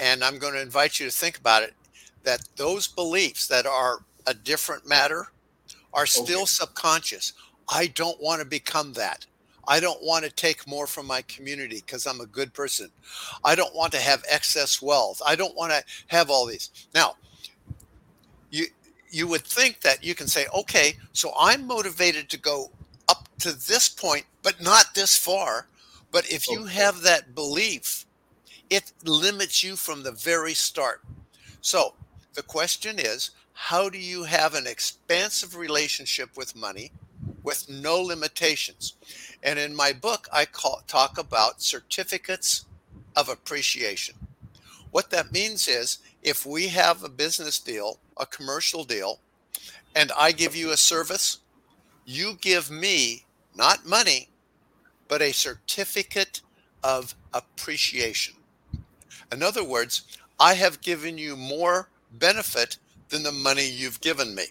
and 0.00 0.24
I'm 0.24 0.38
going 0.38 0.54
to 0.54 0.62
invite 0.62 0.98
you 0.98 1.06
to 1.06 1.12
think 1.12 1.38
about 1.38 1.62
it. 1.62 1.74
That 2.24 2.40
those 2.56 2.88
beliefs 2.88 3.46
that 3.48 3.66
are 3.66 3.98
a 4.26 4.34
different 4.34 4.88
matter 4.88 5.28
are 5.92 6.02
oh, 6.02 6.06
still 6.06 6.40
okay. 6.40 6.46
subconscious. 6.46 7.34
I 7.68 7.86
don't 7.88 8.20
want 8.20 8.40
to 8.40 8.46
become 8.46 8.94
that. 8.94 9.26
I 9.68 9.78
don't 9.78 10.02
want 10.02 10.24
to 10.24 10.30
take 10.30 10.66
more 10.66 10.86
from 10.86 11.06
my 11.06 11.22
community 11.22 11.82
because 11.84 12.06
I'm 12.06 12.20
a 12.20 12.26
good 12.26 12.52
person. 12.52 12.90
I 13.44 13.54
don't 13.54 13.74
want 13.74 13.92
to 13.92 14.00
have 14.00 14.24
excess 14.28 14.82
wealth. 14.82 15.22
I 15.24 15.36
don't 15.36 15.54
want 15.54 15.72
to 15.72 15.84
have 16.08 16.30
all 16.30 16.46
these. 16.46 16.70
Now, 16.94 17.14
you 18.50 18.66
you 19.10 19.26
would 19.28 19.44
think 19.44 19.80
that 19.80 20.02
you 20.02 20.14
can 20.14 20.28
say, 20.28 20.46
okay, 20.54 20.94
so 21.12 21.32
I'm 21.38 21.66
motivated 21.66 22.28
to 22.30 22.38
go 22.38 22.70
up 23.08 23.28
to 23.40 23.52
this 23.52 23.88
point, 23.88 24.24
but 24.42 24.62
not 24.62 24.94
this 24.94 25.16
far. 25.16 25.66
But 26.12 26.30
if 26.30 26.46
oh, 26.48 26.52
you 26.52 26.64
have 26.64 27.02
that 27.02 27.34
belief, 27.34 28.06
it 28.70 28.92
limits 29.04 29.62
you 29.62 29.76
from 29.76 30.02
the 30.02 30.12
very 30.12 30.54
start. 30.54 31.02
So 31.60 31.94
the 32.34 32.42
question 32.42 32.98
is, 32.98 33.30
how 33.52 33.90
do 33.90 33.98
you 33.98 34.24
have 34.24 34.54
an 34.54 34.66
expansive 34.66 35.56
relationship 35.56 36.36
with 36.36 36.56
money 36.56 36.92
with 37.42 37.68
no 37.68 38.00
limitations? 38.00 38.94
And 39.42 39.58
in 39.58 39.74
my 39.74 39.92
book, 39.92 40.28
I 40.32 40.46
call, 40.46 40.82
talk 40.86 41.18
about 41.18 41.60
certificates 41.60 42.64
of 43.16 43.28
appreciation. 43.28 44.14
What 44.90 45.10
that 45.10 45.32
means 45.32 45.68
is 45.68 45.98
if 46.22 46.46
we 46.46 46.68
have 46.68 47.02
a 47.02 47.08
business 47.08 47.58
deal, 47.58 47.98
a 48.16 48.26
commercial 48.26 48.84
deal, 48.84 49.20
and 49.94 50.12
I 50.16 50.32
give 50.32 50.54
you 50.54 50.70
a 50.70 50.76
service, 50.76 51.38
you 52.04 52.38
give 52.40 52.70
me 52.70 53.24
not 53.54 53.86
money, 53.86 54.28
but 55.08 55.22
a 55.22 55.32
certificate 55.32 56.40
of 56.82 57.14
appreciation. 57.34 58.34
In 59.32 59.42
other 59.42 59.64
words, 59.64 60.02
I 60.38 60.54
have 60.54 60.80
given 60.80 61.18
you 61.18 61.36
more 61.36 61.88
benefit 62.12 62.78
than 63.08 63.22
the 63.22 63.32
money 63.32 63.68
you've 63.68 64.00
given 64.00 64.34
me. 64.34 64.46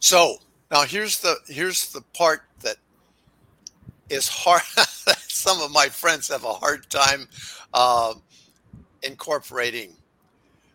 So 0.00 0.36
now 0.70 0.82
here's 0.82 1.20
the 1.20 1.36
here's 1.46 1.92
the 1.92 2.02
part 2.12 2.42
that 2.60 2.76
is 4.10 4.28
hard. 4.28 4.62
Some 5.28 5.60
of 5.60 5.70
my 5.70 5.86
friends 5.86 6.28
have 6.28 6.44
a 6.44 6.52
hard 6.52 6.88
time 6.90 7.28
uh, 7.72 8.14
incorporating. 9.02 9.94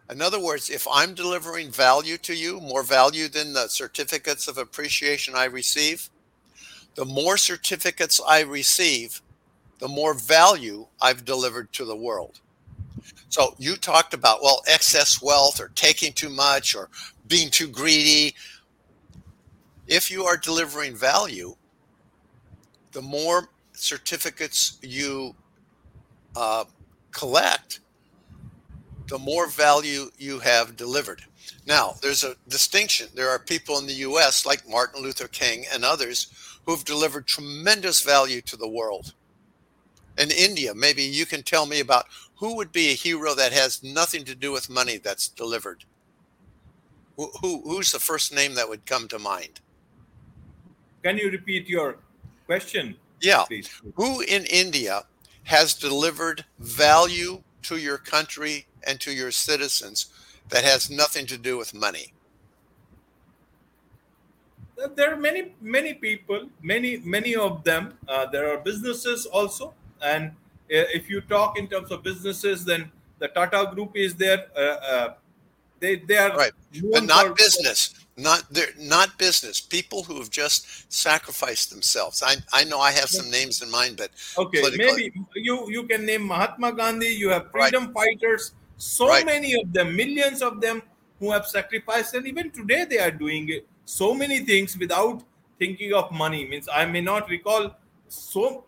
In 0.09 0.21
other 0.21 0.39
words, 0.39 0.69
if 0.69 0.87
I'm 0.91 1.13
delivering 1.13 1.71
value 1.71 2.17
to 2.19 2.33
you, 2.33 2.59
more 2.59 2.81
value 2.81 3.27
than 3.27 3.53
the 3.53 3.67
certificates 3.67 4.47
of 4.47 4.57
appreciation 4.57 5.35
I 5.35 5.45
receive, 5.45 6.09
the 6.95 7.05
more 7.05 7.37
certificates 7.37 8.19
I 8.27 8.41
receive, 8.41 9.21
the 9.79 9.87
more 9.87 10.13
value 10.13 10.85
I've 11.01 11.25
delivered 11.25 11.71
to 11.73 11.85
the 11.85 11.95
world. 11.95 12.41
So 13.29 13.55
you 13.57 13.75
talked 13.75 14.13
about, 14.13 14.43
well, 14.43 14.61
excess 14.67 15.21
wealth 15.21 15.59
or 15.59 15.69
taking 15.75 16.13
too 16.13 16.29
much 16.29 16.75
or 16.75 16.89
being 17.27 17.49
too 17.49 17.67
greedy. 17.67 18.35
If 19.87 20.11
you 20.11 20.25
are 20.25 20.37
delivering 20.37 20.95
value, 20.95 21.55
the 22.91 23.01
more 23.01 23.49
certificates 23.73 24.77
you 24.81 25.35
uh, 26.35 26.65
collect, 27.11 27.79
the 29.07 29.19
more 29.19 29.47
value 29.47 30.09
you 30.17 30.39
have 30.39 30.75
delivered. 30.75 31.23
Now, 31.65 31.95
there's 32.01 32.23
a 32.23 32.35
distinction. 32.47 33.07
There 33.13 33.29
are 33.29 33.39
people 33.39 33.77
in 33.79 33.87
the 33.87 33.93
US, 33.93 34.45
like 34.45 34.67
Martin 34.67 35.01
Luther 35.01 35.27
King 35.27 35.65
and 35.71 35.83
others, 35.83 36.27
who've 36.65 36.83
delivered 36.85 37.25
tremendous 37.25 38.01
value 38.01 38.41
to 38.41 38.57
the 38.57 38.67
world. 38.67 39.13
In 40.19 40.31
India, 40.31 40.75
maybe 40.75 41.01
you 41.01 41.25
can 41.25 41.43
tell 41.43 41.65
me 41.65 41.79
about 41.79 42.05
who 42.35 42.57
would 42.57 42.73
be 42.73 42.89
a 42.89 42.93
hero 42.93 43.33
that 43.35 43.53
has 43.53 43.81
nothing 43.81 44.25
to 44.25 44.35
do 44.35 44.51
with 44.51 44.69
money 44.69 44.97
that's 44.97 45.29
delivered. 45.29 45.85
Who, 47.15 47.31
who 47.41 47.61
who's 47.61 47.91
the 47.91 47.99
first 47.99 48.33
name 48.33 48.53
that 48.55 48.67
would 48.67 48.85
come 48.85 49.07
to 49.07 49.19
mind? 49.19 49.61
Can 51.03 51.17
you 51.17 51.31
repeat 51.31 51.69
your 51.69 51.97
question? 52.45 52.95
Yeah. 53.21 53.45
Please? 53.45 53.69
Who 53.95 54.21
in 54.21 54.45
India 54.45 55.03
has 55.43 55.73
delivered 55.73 56.45
value 56.59 57.41
to 57.63 57.77
your 57.77 57.97
country 57.97 58.67
and 58.85 58.99
to 59.01 59.11
your 59.13 59.31
citizens 59.31 60.07
that 60.49 60.63
has 60.65 60.89
nothing 60.89 61.25
to 61.27 61.37
do 61.37 61.57
with 61.57 61.73
money? 61.73 62.13
There 64.95 65.13
are 65.13 65.17
many, 65.17 65.53
many 65.61 65.93
people, 65.93 66.49
many, 66.61 66.97
many 66.97 67.35
of 67.35 67.63
them. 67.63 67.93
Uh, 68.07 68.25
there 68.27 68.49
are 68.51 68.57
businesses 68.57 69.25
also, 69.25 69.73
and 70.01 70.27
uh, 70.27 70.85
if 70.93 71.09
you 71.09 71.21
talk 71.21 71.57
in 71.57 71.67
terms 71.67 71.91
of 71.91 72.03
businesses, 72.03 72.65
then 72.65 72.91
the 73.19 73.27
Tata 73.27 73.71
Group 73.73 73.91
is 73.95 74.15
there. 74.15 74.45
Uh, 74.55 74.59
uh 74.61 75.13
they 75.79 75.97
they 75.97 76.17
are 76.17 76.35
right, 76.35 76.51
but 76.91 77.03
not 77.03 77.35
business. 77.35 77.95
Not 78.17 78.43
they're 78.51 78.75
not 78.77 79.17
business. 79.17 79.61
People 79.61 80.03
who 80.03 80.19
have 80.19 80.29
just 80.29 80.91
sacrificed 80.91 81.69
themselves. 81.69 82.21
I 82.21 82.35
I 82.51 82.65
know 82.65 82.79
I 82.79 82.91
have 82.91 83.09
some 83.09 83.31
names 83.31 83.61
in 83.61 83.71
mind, 83.71 83.95
but 83.95 84.11
okay, 84.37 84.61
maybe 84.75 85.13
you 85.35 85.71
you 85.71 85.83
can 85.83 86.05
name 86.05 86.27
Mahatma 86.27 86.73
Gandhi. 86.73 87.07
You 87.07 87.29
have 87.29 87.49
freedom 87.51 87.85
right. 87.85 88.19
fighters. 88.19 88.51
So 88.75 89.07
right. 89.07 89.25
many 89.25 89.59
of 89.59 89.71
them, 89.73 89.95
millions 89.95 90.41
of 90.41 90.61
them, 90.61 90.81
who 91.19 91.31
have 91.31 91.45
sacrificed, 91.45 92.13
and 92.13 92.27
even 92.27 92.51
today 92.51 92.85
they 92.85 92.99
are 92.99 93.11
doing 93.11 93.49
it. 93.49 93.67
so 93.89 94.13
many 94.13 94.39
things 94.47 94.77
without 94.77 95.23
thinking 95.57 95.93
of 95.93 96.11
money. 96.11 96.45
Means 96.47 96.67
I 96.71 96.85
may 96.85 97.01
not 97.01 97.29
recall 97.29 97.71
so 98.07 98.65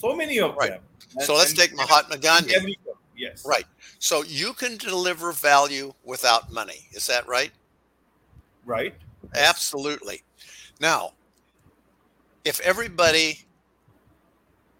so 0.00 0.16
many 0.16 0.40
of 0.40 0.56
right. 0.56 0.70
them. 0.70 0.80
And, 1.16 1.24
so 1.24 1.34
let's 1.34 1.52
take 1.52 1.74
Mahatma 1.74 2.18
Gandhi. 2.18 2.78
Yes. 3.16 3.44
Right. 3.46 3.66
So 3.98 4.22
you 4.24 4.54
can 4.54 4.78
deliver 4.78 5.32
value 5.32 5.92
without 6.04 6.50
money. 6.52 6.88
Is 6.92 7.06
that 7.06 7.26
right? 7.28 7.50
Right. 8.64 8.94
Absolutely. 9.34 10.22
Now, 10.80 11.12
if 12.44 12.60
everybody, 12.60 13.40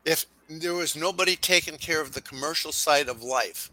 if 0.06 0.24
there 0.48 0.74
was 0.74 0.96
nobody 0.96 1.36
taking 1.36 1.76
care 1.76 2.00
of 2.00 2.12
the 2.12 2.22
commercial 2.22 2.72
side 2.72 3.08
of 3.08 3.22
life, 3.22 3.70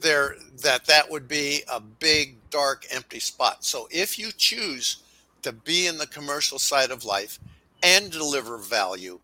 there 0.00 0.36
that 0.62 0.84
that 0.86 1.10
would 1.10 1.28
be 1.28 1.62
a 1.70 1.80
big 1.80 2.36
dark 2.50 2.86
empty 2.90 3.20
spot. 3.20 3.64
So 3.64 3.88
if 3.90 4.18
you 4.18 4.30
choose 4.36 4.98
to 5.42 5.52
be 5.52 5.86
in 5.86 5.98
the 5.98 6.06
commercial 6.06 6.58
side 6.58 6.90
of 6.90 7.04
life 7.04 7.38
and 7.82 8.10
deliver 8.10 8.58
value, 8.58 9.18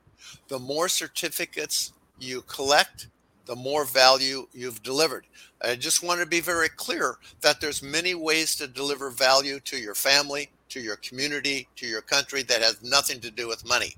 the 0.49 0.59
more 0.59 0.89
certificates 0.89 1.93
you 2.19 2.43
collect, 2.43 3.09
the 3.47 3.57
more 3.57 3.85
value 3.85 4.47
you've 4.53 4.83
delivered. 4.83 5.27
I 5.63 5.75
just 5.77 6.03
want 6.03 6.21
to 6.21 6.27
be 6.27 6.41
very 6.41 6.69
clear 6.69 7.17
that 7.41 7.61
there's 7.61 7.83
many 7.83 8.15
ways 8.15 8.55
to 8.57 8.67
deliver 8.67 9.11
value 9.11 9.61
to 9.61 9.77
your 9.77 9.95
family, 9.95 10.51
to 10.71 10.81
your 10.81 10.97
community, 10.97 11.69
to 11.77 11.87
your 11.87 12.03
country 12.03 12.43
that 12.45 12.63
has 12.63 12.83
nothing 12.83 13.21
to 13.21 13.31
do 13.31 13.49
with 13.49 13.67
money. 13.67 13.95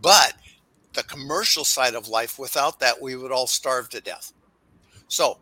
But 0.00 0.34
the 0.92 1.02
commercial 1.04 1.64
side 1.64 1.94
of 1.94 2.08
life, 2.08 2.38
without 2.38 2.80
that, 2.80 3.00
we 3.00 3.16
would 3.16 3.32
all 3.32 3.46
starve 3.46 3.88
to 3.90 4.00
death. 4.00 4.32
So, 5.08 5.38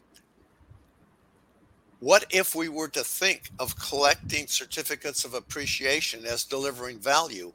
what 2.01 2.25
if 2.31 2.55
we 2.55 2.69
were 2.69 2.89
to 2.89 3.05
think 3.05 3.51
of 3.61 3.79
collecting 3.79 4.47
certificates 4.49 5.25
of 5.25 5.35
appreciation 5.35 6.25
as 6.27 6.45
delivering 6.45 6.99
value? 6.99 7.53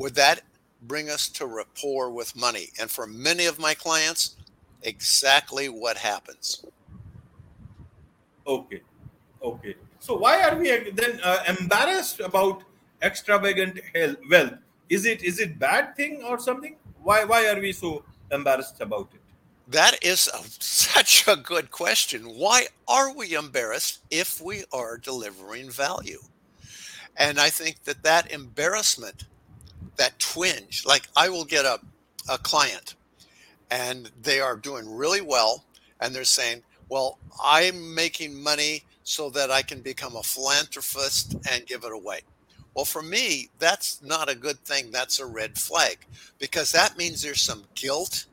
Would 0.00 0.14
that 0.14 0.40
bring 0.80 1.10
us 1.10 1.28
to 1.28 1.44
rapport 1.44 2.10
with 2.10 2.34
money? 2.34 2.70
And 2.80 2.90
for 2.90 3.06
many 3.06 3.44
of 3.44 3.58
my 3.58 3.74
clients, 3.74 4.36
exactly 4.82 5.68
what 5.68 5.98
happens. 5.98 6.64
Okay. 8.46 8.80
Okay. 9.42 9.74
So 9.98 10.16
why 10.16 10.42
are 10.42 10.56
we 10.56 10.90
then 10.92 11.20
uh, 11.22 11.44
embarrassed 11.46 12.20
about 12.20 12.62
extravagant 13.02 13.78
wealth? 14.30 14.54
Is 14.88 15.04
it 15.04 15.22
is 15.22 15.38
it 15.38 15.58
bad 15.58 15.94
thing 15.96 16.22
or 16.24 16.38
something? 16.38 16.76
Why 17.02 17.24
why 17.24 17.46
are 17.48 17.60
we 17.60 17.72
so 17.72 18.02
embarrassed 18.32 18.80
about 18.80 19.10
it? 19.12 19.20
That 19.68 20.02
is 20.02 20.30
a, 20.32 20.40
such 20.60 21.28
a 21.28 21.36
good 21.36 21.70
question. 21.70 22.22
Why 22.22 22.68
are 22.88 23.14
we 23.14 23.34
embarrassed 23.34 24.00
if 24.10 24.40
we 24.40 24.64
are 24.72 24.96
delivering 24.96 25.70
value? 25.70 26.22
And 27.16 27.38
I 27.38 27.50
think 27.50 27.84
that 27.84 28.02
that 28.02 28.32
embarrassment, 28.32 29.24
that 30.00 30.18
twinge, 30.18 30.84
like 30.86 31.04
I 31.16 31.28
will 31.28 31.44
get 31.44 31.64
a, 31.64 31.78
a 32.28 32.38
client 32.38 32.96
and 33.70 34.10
they 34.22 34.40
are 34.40 34.56
doing 34.56 34.86
really 34.94 35.20
well 35.20 35.64
and 36.00 36.14
they're 36.14 36.24
saying 36.24 36.62
well 36.88 37.18
i'm 37.44 37.94
making 37.94 38.34
money 38.42 38.84
so 39.04 39.30
that 39.30 39.50
i 39.50 39.62
can 39.62 39.80
become 39.80 40.16
a 40.16 40.22
philanthropist 40.22 41.36
and 41.50 41.66
give 41.66 41.84
it 41.84 41.92
away 41.92 42.20
well 42.74 42.84
for 42.84 43.02
me 43.02 43.48
that's 43.58 44.02
not 44.02 44.28
a 44.28 44.34
good 44.34 44.58
thing 44.64 44.90
that's 44.90 45.20
a 45.20 45.26
red 45.26 45.56
flag 45.56 45.98
because 46.38 46.72
that 46.72 46.96
means 46.96 47.22
there's 47.22 47.40
some 47.42 47.64
guilt 47.74 48.26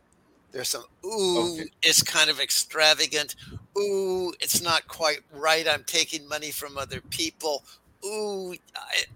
There's 0.52 0.70
some, 0.70 0.86
ooh, 1.06 1.54
okay. 1.54 1.70
it's 1.84 2.02
kind 2.02 2.30
of 2.30 2.40
extravagant. 2.40 3.36
Ooh, 3.78 4.34
it's 4.40 4.62
not 4.62 4.88
quite 4.88 5.20
right. 5.32 5.68
I'm 5.68 5.84
taking 5.86 6.28
money 6.28 6.52
from 6.52 6.78
other 6.78 7.02
people. 7.02 7.64
Ooh, 8.08 8.56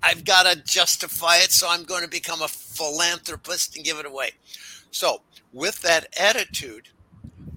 I, 0.03 0.09
have 0.09 0.25
got 0.25 0.43
to 0.43 0.61
justify 0.63 1.37
it. 1.37 1.51
So 1.51 1.67
I'm 1.69 1.83
going 1.83 2.03
to 2.03 2.09
become 2.09 2.41
a 2.41 2.47
philanthropist 2.47 3.75
and 3.75 3.85
give 3.85 3.97
it 3.99 4.05
away. 4.05 4.31
So, 4.91 5.21
with 5.53 5.81
that 5.81 6.07
attitude, 6.19 6.89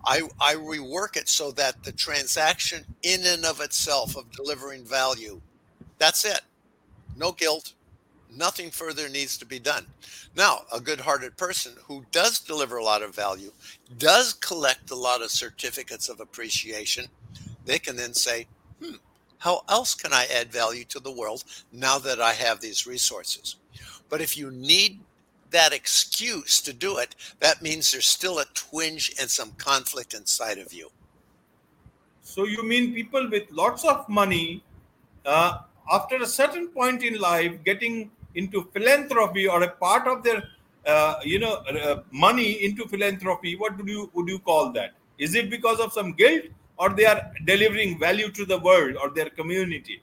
I, 0.05 0.23
I 0.41 0.55
rework 0.55 1.17
it 1.17 1.29
so 1.29 1.51
that 1.53 1.83
the 1.83 1.93
transaction 1.93 2.85
in 3.03 3.25
and 3.27 3.45
of 3.45 3.61
itself 3.61 4.17
of 4.17 4.31
delivering 4.31 4.85
value, 4.85 5.41
that's 5.99 6.25
it. 6.25 6.41
No 7.17 7.33
guilt, 7.33 7.73
nothing 8.37 8.71
further 8.71 9.09
needs 9.09 9.39
to 9.39 9.47
be 9.47 9.59
done. 9.59 9.87
Now, 10.37 10.63
a 10.73 10.81
good 10.81 11.01
hearted 11.01 11.37
person 11.37 11.73
who 11.87 12.05
does 12.13 12.41
deliver 12.41 12.77
a 12.77 12.85
lot 12.85 13.03
of 13.03 13.15
value, 13.15 13.53
does 13.99 14.33
collect 14.35 14.91
a 14.91 14.97
lot 14.97 15.23
of 15.23 15.31
certificates 15.31 16.09
of 16.09 16.21
appreciation, 16.21 17.07
they 17.65 17.79
can 17.79 17.97
then 17.97 18.15
say, 18.15 18.47
hmm, 18.83 18.97
how 19.39 19.63
else 19.69 19.95
can 19.95 20.13
I 20.13 20.27
add 20.27 20.53
value 20.53 20.85
to 20.87 21.01
the 21.01 21.13
world 21.13 21.45
now 21.73 21.99
that 21.99 22.21
I 22.21 22.33
have 22.33 22.61
these 22.61 22.87
resources? 22.87 23.57
But 24.09 24.21
if 24.21 24.37
you 24.37 24.51
need 24.51 25.01
that 25.51 25.73
excuse 25.73 26.61
to 26.63 26.73
do 26.73 26.99
it, 26.99 27.15
that 27.41 27.63
means 27.63 27.93
there's 27.93 28.07
still 28.07 28.39
a 28.39 28.45
twinge 28.55 29.15
and 29.21 29.31
some 29.31 29.53
conflict 29.53 30.15
inside 30.15 30.59
of 30.59 30.73
you. 30.73 30.91
So 32.23 32.45
you 32.45 32.67
mean 32.67 32.95
people 32.95 33.29
with 33.31 33.51
lots 33.51 33.85
of 33.85 34.09
money, 34.09 34.65
uh, 35.25 35.59
after 35.93 36.17
a 36.17 36.27
certain 36.27 36.69
point 36.69 37.03
in 37.03 37.19
life, 37.21 37.53
getting 37.65 38.11
into 38.35 38.65
philanthropy 38.73 39.47
or 39.47 39.63
a 39.63 39.71
part 39.71 40.09
of 40.09 40.23
their, 40.25 40.43
uh, 40.87 41.17
you 41.23 41.39
know, 41.39 41.55
uh, 41.55 42.03
money 42.11 42.65
into 42.65 42.87
philanthropy? 42.89 43.57
What 43.57 43.77
would 43.77 43.89
you 43.89 44.11
would 44.15 44.29
you 44.29 44.39
call 44.39 44.73
that? 44.73 44.95
Is 45.19 45.35
it 45.35 45.51
because 45.51 45.81
of 45.81 45.93
some 45.93 46.13
guilt, 46.13 46.45
or 46.77 46.91
they 46.91 47.07
are 47.07 47.33
delivering 47.45 47.99
value 47.99 48.31
to 48.31 48.45
the 48.45 48.59
world 48.59 48.97
or 49.01 49.11
their 49.11 49.31
community? 49.31 50.03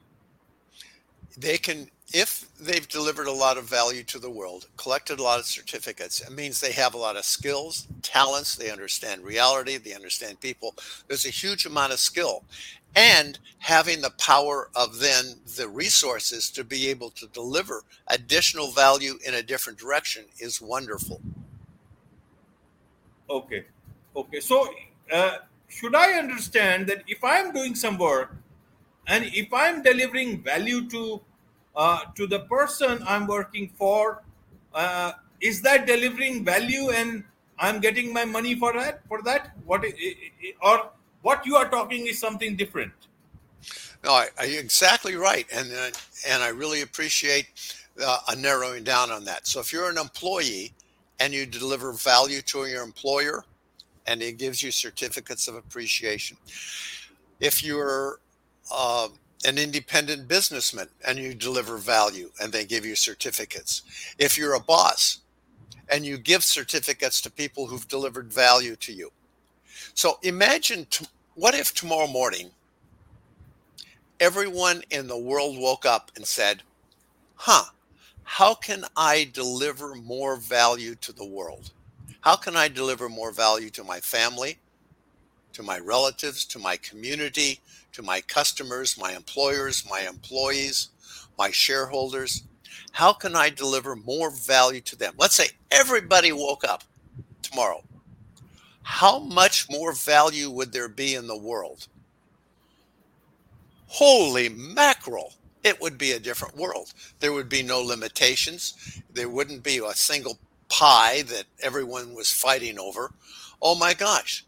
They 1.38 1.58
can 1.58 1.90
if 2.14 2.46
they've 2.60 2.88
delivered 2.88 3.28
a 3.28 3.32
lot 3.32 3.58
of 3.58 3.64
value 3.66 4.04
to 4.04 4.20
the 4.20 4.30
world, 4.30 4.68
collected 4.78 5.20
a 5.20 5.24
lot 5.24 5.40
of 5.40 5.46
certificates, 5.46 6.22
it 6.22 6.32
means 6.32 6.60
they 6.60 6.74
have 6.74 6.94
a 6.94 6.98
lot 6.98 7.16
of 7.16 7.24
skills, 7.24 7.88
talents, 8.02 8.56
they 8.56 8.70
understand 8.70 9.24
reality, 9.24 9.78
they 9.78 9.94
understand 9.94 10.40
people. 10.40 10.76
There's 11.08 11.26
a 11.26 11.30
huge 11.30 11.66
amount 11.66 11.94
of 11.94 12.00
skill. 12.00 12.44
And 12.96 13.40
having 13.60 14.02
the 14.02 14.12
power 14.12 14.70
of 14.76 15.00
then 15.00 15.36
the 15.56 15.70
resources 15.70 16.50
to 16.52 16.66
be 16.66 16.90
able 16.90 17.10
to 17.12 17.28
deliver 17.28 17.84
additional 18.08 18.72
value 18.72 19.14
in 19.26 19.36
a 19.36 19.44
different 19.44 19.80
direction 19.80 20.26
is 20.40 20.62
wonderful. 20.62 21.22
Okay. 23.30 23.64
Okay. 24.14 24.42
So, 24.42 24.68
uh, 25.14 25.38
should 25.72 25.96
I 25.96 26.14
understand 26.20 26.88
that 26.88 27.04
if 27.08 27.24
I'm 27.24 27.54
doing 27.54 27.76
some 27.76 27.98
work 27.98 28.36
and 29.08 29.26
if 29.26 29.54
I'm 29.54 29.82
delivering 29.82 30.44
value 30.44 30.88
to 30.90 31.22
uh, 31.76 32.02
to 32.16 32.28
the 32.28 32.42
person 32.42 33.02
I'm 33.08 33.26
working 33.26 33.72
for, 33.78 34.22
uh, 34.74 35.14
is 35.40 35.62
that 35.62 35.88
delivering 35.88 36.44
value 36.44 36.90
and 36.92 37.24
I'm 37.58 37.80
getting 37.80 38.12
my 38.12 38.26
money 38.26 38.56
for 38.56 38.74
that? 38.74 39.02
For 39.08 39.22
that, 39.24 39.52
what 39.66 39.86
or 40.62 40.90
what 41.22 41.46
you 41.46 41.56
are 41.56 41.70
talking 41.70 42.08
is 42.08 42.20
something 42.20 42.58
different. 42.58 42.92
No, 44.04 44.12
I, 44.12 44.28
I, 44.38 44.46
exactly 44.46 45.16
right, 45.16 45.46
and 45.54 45.72
uh, 45.72 45.92
and 46.28 46.44
I 46.44 46.50
really 46.50 46.82
appreciate 46.82 47.48
uh, 48.04 48.20
a 48.28 48.36
narrowing 48.36 48.84
down 48.84 49.12
on 49.12 49.24
that. 49.26 49.48
So 49.48 49.62
if 49.62 49.72
you're 49.72 49.90
an 49.90 49.98
employee 49.98 50.74
and 51.20 51.34
you 51.34 51.46
deliver 51.46 51.94
value 51.94 52.42
to 52.42 52.66
your 52.66 52.84
employer, 52.84 53.46
and 54.12 54.22
it 54.22 54.38
gives 54.38 54.62
you 54.62 54.72
certificates 54.72 55.48
of 55.48 55.56
appreciation. 55.56 56.36
If 57.40 57.64
you're 57.64 58.20
uh, 58.70 59.08
an 59.46 59.58
independent 59.58 60.28
businessman 60.28 60.88
and 61.08 61.18
you 61.18 61.34
deliver 61.34 61.78
value 61.78 62.30
and 62.42 62.52
they 62.52 62.66
give 62.66 62.86
you 62.86 62.96
certificates. 62.96 63.82
If 64.20 64.38
you're 64.38 64.56
a 64.56 64.60
boss 64.60 65.20
and 65.90 66.06
you 66.06 66.18
give 66.18 66.44
certificates 66.44 67.22
to 67.22 67.32
people 67.32 67.66
who've 67.66 67.88
delivered 67.88 68.32
value 68.32 68.76
to 68.78 68.94
you. 68.94 69.12
So 69.94 70.20
imagine 70.24 70.86
t- 70.90 71.08
what 71.36 71.56
if 71.56 71.74
tomorrow 71.74 72.08
morning 72.08 72.52
everyone 74.20 74.84
in 74.92 75.08
the 75.08 75.18
world 75.18 75.58
woke 75.58 75.86
up 75.86 76.12
and 76.16 76.26
said, 76.26 76.62
huh, 77.36 77.64
how 78.24 78.54
can 78.54 78.84
I 78.96 79.32
deliver 79.34 79.96
more 79.96 80.36
value 80.36 80.96
to 80.96 81.12
the 81.12 81.26
world? 81.26 81.72
How 82.22 82.36
can 82.36 82.56
I 82.56 82.68
deliver 82.68 83.10
more 83.10 83.32
value 83.32 83.72
to 83.72 83.84
my 83.84 84.00
family, 84.00 84.60
to 85.54 85.64
my 85.64 85.80
relatives, 85.80 86.46
to 86.46 86.60
my 86.60 86.78
community, 86.78 87.60
to 87.94 88.04
my 88.04 88.22
customers, 88.22 88.98
my 88.98 89.14
employers, 89.14 89.84
my 89.90 90.02
employees, 90.02 90.90
my 91.38 91.50
shareholders? 91.50 92.44
How 92.92 93.12
can 93.12 93.36
I 93.36 93.50
deliver 93.50 93.96
more 93.96 94.30
value 94.30 94.82
to 94.82 94.96
them? 94.96 95.16
Let's 95.18 95.36
say 95.36 95.48
everybody 95.72 96.32
woke 96.32 96.64
up 96.64 96.84
tomorrow. 97.42 97.84
How 98.84 99.18
much 99.18 99.68
more 99.70 99.92
value 99.92 100.50
would 100.52 100.72
there 100.72 100.90
be 100.90 101.16
in 101.16 101.26
the 101.26 101.38
world? 101.38 101.88
Holy 103.88 104.48
mackerel! 104.48 105.34
It 105.64 105.82
would 105.82 105.98
be 105.98 106.12
a 106.12 106.20
different 106.20 106.56
world. 106.56 106.94
There 107.20 107.34
would 107.34 107.50
be 107.50 107.62
no 107.62 107.82
limitations. 107.82 109.02
There 109.14 109.30
wouldn't 109.30 109.64
be 109.64 109.78
a 109.78 109.94
single 109.94 110.40
pie 110.72 111.22
that 111.24 111.44
everyone 111.62 112.16
was 112.16 112.32
fighting 112.32 112.80
over. 112.80 113.12
Oh 113.62 113.76
my 113.76 113.94
gosh, 113.94 114.46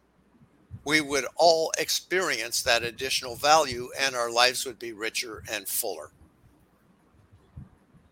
we 0.86 1.02
would 1.02 1.26
all 1.36 1.72
experience 1.78 2.64
that 2.64 2.82
additional 2.82 3.36
value 3.36 3.90
and 4.00 4.16
our 4.16 4.32
lives 4.32 4.66
would 4.66 4.80
be 4.80 4.94
richer 4.94 5.44
and 5.52 5.68
fuller. 5.68 6.12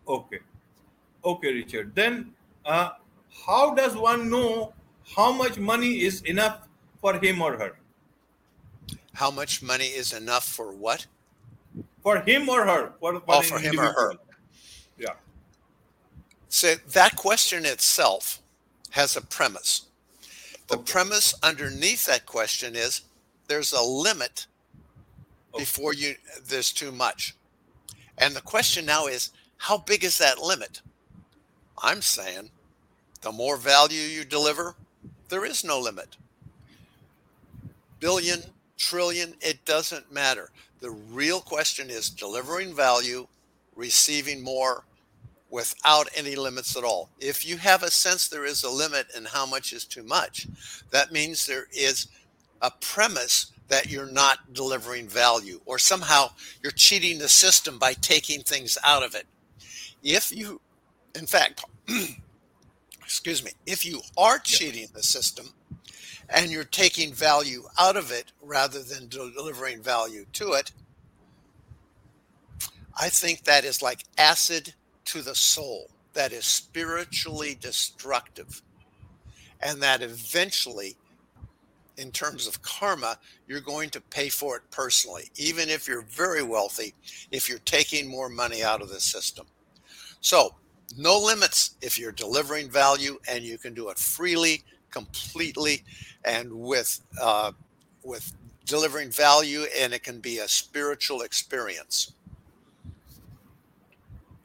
Okay. 0.06 0.40
Okay, 1.24 1.52
Richard. 1.54 1.94
Then, 1.94 2.32
uh, 2.66 2.90
how 3.46 3.74
does 3.74 3.96
one 3.96 4.28
know 4.28 4.74
how 5.16 5.32
much 5.32 5.58
money 5.58 6.02
is 6.02 6.20
enough 6.22 6.68
for 7.00 7.14
him 7.14 7.40
or 7.40 7.56
her? 7.56 7.78
How 9.14 9.30
much 9.30 9.62
money 9.62 9.86
is 9.86 10.12
enough 10.12 10.44
for 10.44 10.72
what? 10.72 11.06
For 12.02 12.20
him 12.20 12.48
or 12.48 12.66
her. 12.66 12.92
For, 13.00 13.20
for 13.20 13.24
oh, 13.28 13.42
for 13.42 13.58
him 13.58 13.78
or 13.78 13.92
her. 13.92 14.12
Yeah. 14.98 15.14
So 16.52 16.74
that 16.74 17.16
question 17.16 17.64
itself 17.64 18.42
has 18.90 19.16
a 19.16 19.22
premise. 19.22 19.86
The 20.68 20.74
okay. 20.74 20.92
premise 20.92 21.34
underneath 21.42 22.04
that 22.04 22.26
question 22.26 22.76
is 22.76 23.00
there's 23.48 23.72
a 23.72 23.80
limit 23.80 24.46
okay. 25.54 25.62
before 25.62 25.94
you 25.94 26.14
there's 26.46 26.70
too 26.70 26.92
much. 26.92 27.34
And 28.18 28.36
the 28.36 28.42
question 28.42 28.84
now 28.84 29.06
is 29.06 29.30
how 29.56 29.78
big 29.78 30.04
is 30.04 30.18
that 30.18 30.42
limit? 30.42 30.82
I'm 31.82 32.02
saying 32.02 32.50
the 33.22 33.32
more 33.32 33.56
value 33.56 34.02
you 34.02 34.26
deliver, 34.26 34.74
there 35.30 35.46
is 35.46 35.64
no 35.64 35.80
limit. 35.80 36.18
Billion, 37.98 38.42
trillion, 38.76 39.32
it 39.40 39.64
doesn't 39.64 40.12
matter. 40.12 40.50
The 40.80 40.90
real 40.90 41.40
question 41.40 41.88
is 41.88 42.10
delivering 42.10 42.74
value, 42.74 43.26
receiving 43.74 44.44
more, 44.44 44.84
without 45.52 46.08
any 46.16 46.34
limits 46.34 46.76
at 46.78 46.82
all. 46.82 47.10
If 47.20 47.46
you 47.46 47.58
have 47.58 47.82
a 47.82 47.90
sense 47.90 48.26
there 48.26 48.46
is 48.46 48.64
a 48.64 48.70
limit 48.70 49.08
and 49.14 49.28
how 49.28 49.44
much 49.44 49.74
is 49.74 49.84
too 49.84 50.02
much, 50.02 50.48
that 50.90 51.12
means 51.12 51.44
there 51.44 51.66
is 51.70 52.08
a 52.62 52.70
premise 52.70 53.52
that 53.68 53.90
you're 53.90 54.10
not 54.10 54.54
delivering 54.54 55.08
value 55.08 55.60
or 55.66 55.78
somehow 55.78 56.30
you're 56.62 56.72
cheating 56.72 57.18
the 57.18 57.28
system 57.28 57.78
by 57.78 57.92
taking 57.92 58.40
things 58.40 58.78
out 58.82 59.02
of 59.02 59.14
it. 59.14 59.26
If 60.02 60.34
you, 60.34 60.60
in 61.14 61.26
fact, 61.26 61.64
excuse 63.02 63.44
me, 63.44 63.50
if 63.66 63.84
you 63.84 64.00
are 64.16 64.38
cheating 64.38 64.88
the 64.94 65.02
system 65.02 65.50
and 66.30 66.50
you're 66.50 66.64
taking 66.64 67.12
value 67.12 67.64
out 67.78 67.98
of 67.98 68.10
it 68.10 68.32
rather 68.40 68.82
than 68.82 69.06
delivering 69.08 69.82
value 69.82 70.24
to 70.32 70.52
it, 70.52 70.72
I 72.98 73.10
think 73.10 73.44
that 73.44 73.66
is 73.66 73.82
like 73.82 74.04
acid 74.16 74.72
to 75.06 75.22
the 75.22 75.34
soul 75.34 75.90
that 76.14 76.32
is 76.32 76.44
spiritually 76.44 77.56
destructive. 77.60 78.62
And 79.60 79.80
that 79.82 80.02
eventually 80.02 80.96
in 81.98 82.10
terms 82.10 82.46
of 82.46 82.62
karma 82.62 83.18
you're 83.46 83.60
going 83.60 83.90
to 83.90 84.00
pay 84.00 84.28
for 84.28 84.56
it 84.56 84.62
personally 84.70 85.24
even 85.36 85.68
if 85.68 85.86
you're 85.86 86.02
very 86.02 86.42
wealthy 86.42 86.94
if 87.30 87.50
you're 87.50 87.58
taking 87.60 88.08
more 88.08 88.28
money 88.28 88.62
out 88.62 88.80
of 88.80 88.88
the 88.88 88.98
system. 89.00 89.46
So 90.20 90.54
no 90.96 91.18
limits 91.18 91.76
if 91.82 91.98
you're 91.98 92.12
delivering 92.12 92.70
value 92.70 93.18
and 93.28 93.44
you 93.44 93.58
can 93.58 93.74
do 93.74 93.90
it 93.90 93.98
freely 93.98 94.62
completely 94.90 95.84
and 96.24 96.50
with 96.50 97.00
uh, 97.20 97.52
with 98.02 98.32
delivering 98.64 99.10
value 99.10 99.64
and 99.78 99.92
it 99.92 100.02
can 100.02 100.18
be 100.18 100.38
a 100.38 100.48
spiritual 100.48 101.22
experience. 101.22 102.14